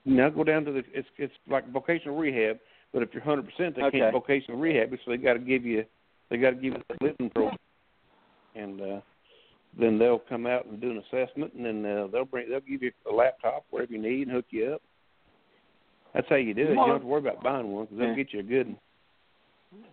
[0.04, 2.58] Now go down to the it's it's like vocational rehab,
[2.92, 4.00] but if you're hundred percent, they Okay.
[4.00, 5.86] can't vocational rehab, so they got to give you
[6.30, 7.58] they got to give you the living program,
[8.56, 9.02] and uh,
[9.80, 12.82] then they'll come out and do an assessment, and then uh, they'll bring they'll give
[12.84, 14.82] you a laptop whatever you need and hook you up.
[16.14, 16.70] That's how you do it.
[16.70, 18.16] You don't have to worry about buying one because they'll Yeah.
[18.16, 18.80] get you a good one.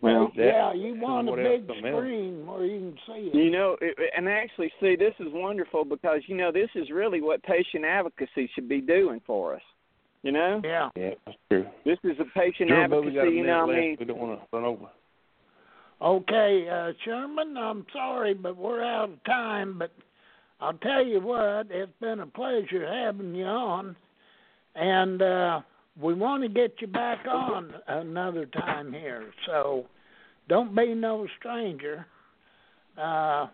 [0.00, 3.28] Well, that- yeah, you want a what else, big something screen where you can see
[3.28, 3.34] it.
[3.34, 7.20] You know, it, and actually, see, this is wonderful because you know this is really
[7.20, 9.62] what patient advocacy should be doing for us.
[10.22, 10.90] You know, Yeah.
[10.94, 11.66] Yeah, that's true.
[11.84, 13.36] this is a patient Sure, but we got a advocacy.
[13.38, 13.96] You know, minute I mean.
[13.98, 14.86] We don't want to run over.
[16.02, 19.78] Okay, uh, Sherman, I'm sorry, but we're out of time.
[19.78, 19.92] But
[20.60, 23.94] I'll tell you what, it's been a pleasure having you on.
[24.74, 25.60] and uh,
[26.00, 29.30] we want to get you back on another time here.
[29.46, 29.86] So
[30.48, 32.06] don't be no stranger.
[33.00, 33.46] Uh,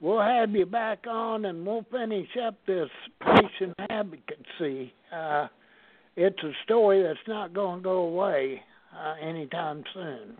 [0.00, 2.88] we'll have you back on, and we'll finish up this
[3.20, 4.92] patient advocacy.
[5.14, 5.48] Uh,
[6.16, 8.60] it's a story that's not going to go away
[8.96, 10.36] uh, anytime soon.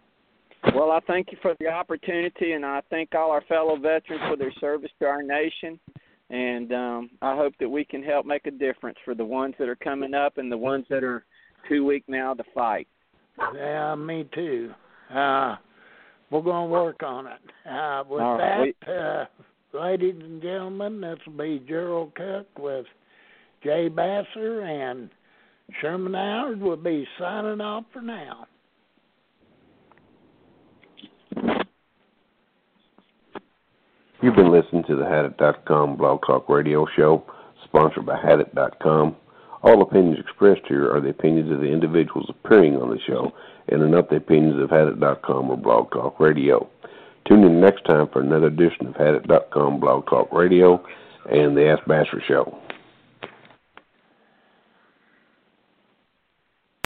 [0.75, 4.37] Well, I thank you for the opportunity, and I thank all our fellow veterans for
[4.37, 5.79] their service to our nation.
[6.31, 9.69] And um, I hope that we can help make a difference for the ones that
[9.69, 11.25] are coming up and the ones that are
[11.69, 12.89] too weak now to fight.
[13.55, 14.71] Yeah, me too.
[15.15, 15.57] Uh,
[16.31, 17.41] we're going to work on it.
[17.69, 18.77] Uh, with all that, right.
[18.89, 19.27] uh,
[19.79, 22.87] ladies and gentlemen, this will be Gerald Cook with
[23.63, 25.11] Jay Basser and
[25.81, 28.47] Sherman Howard will be signing off for now.
[34.25, 37.23] You've been listening to the Hadit.com Blog Talk Radio Show,
[37.63, 39.15] sponsored by Hadit.com.
[39.63, 43.35] All opinions expressed here are the opinions of the individuals appearing on the show
[43.69, 46.67] and are not the opinions of Hadit.com or Blog Talk Radio.
[47.29, 50.83] Tune in next time for another edition of Hadit.com Blog Talk Radio
[51.31, 52.64] and the Ask Basser Show.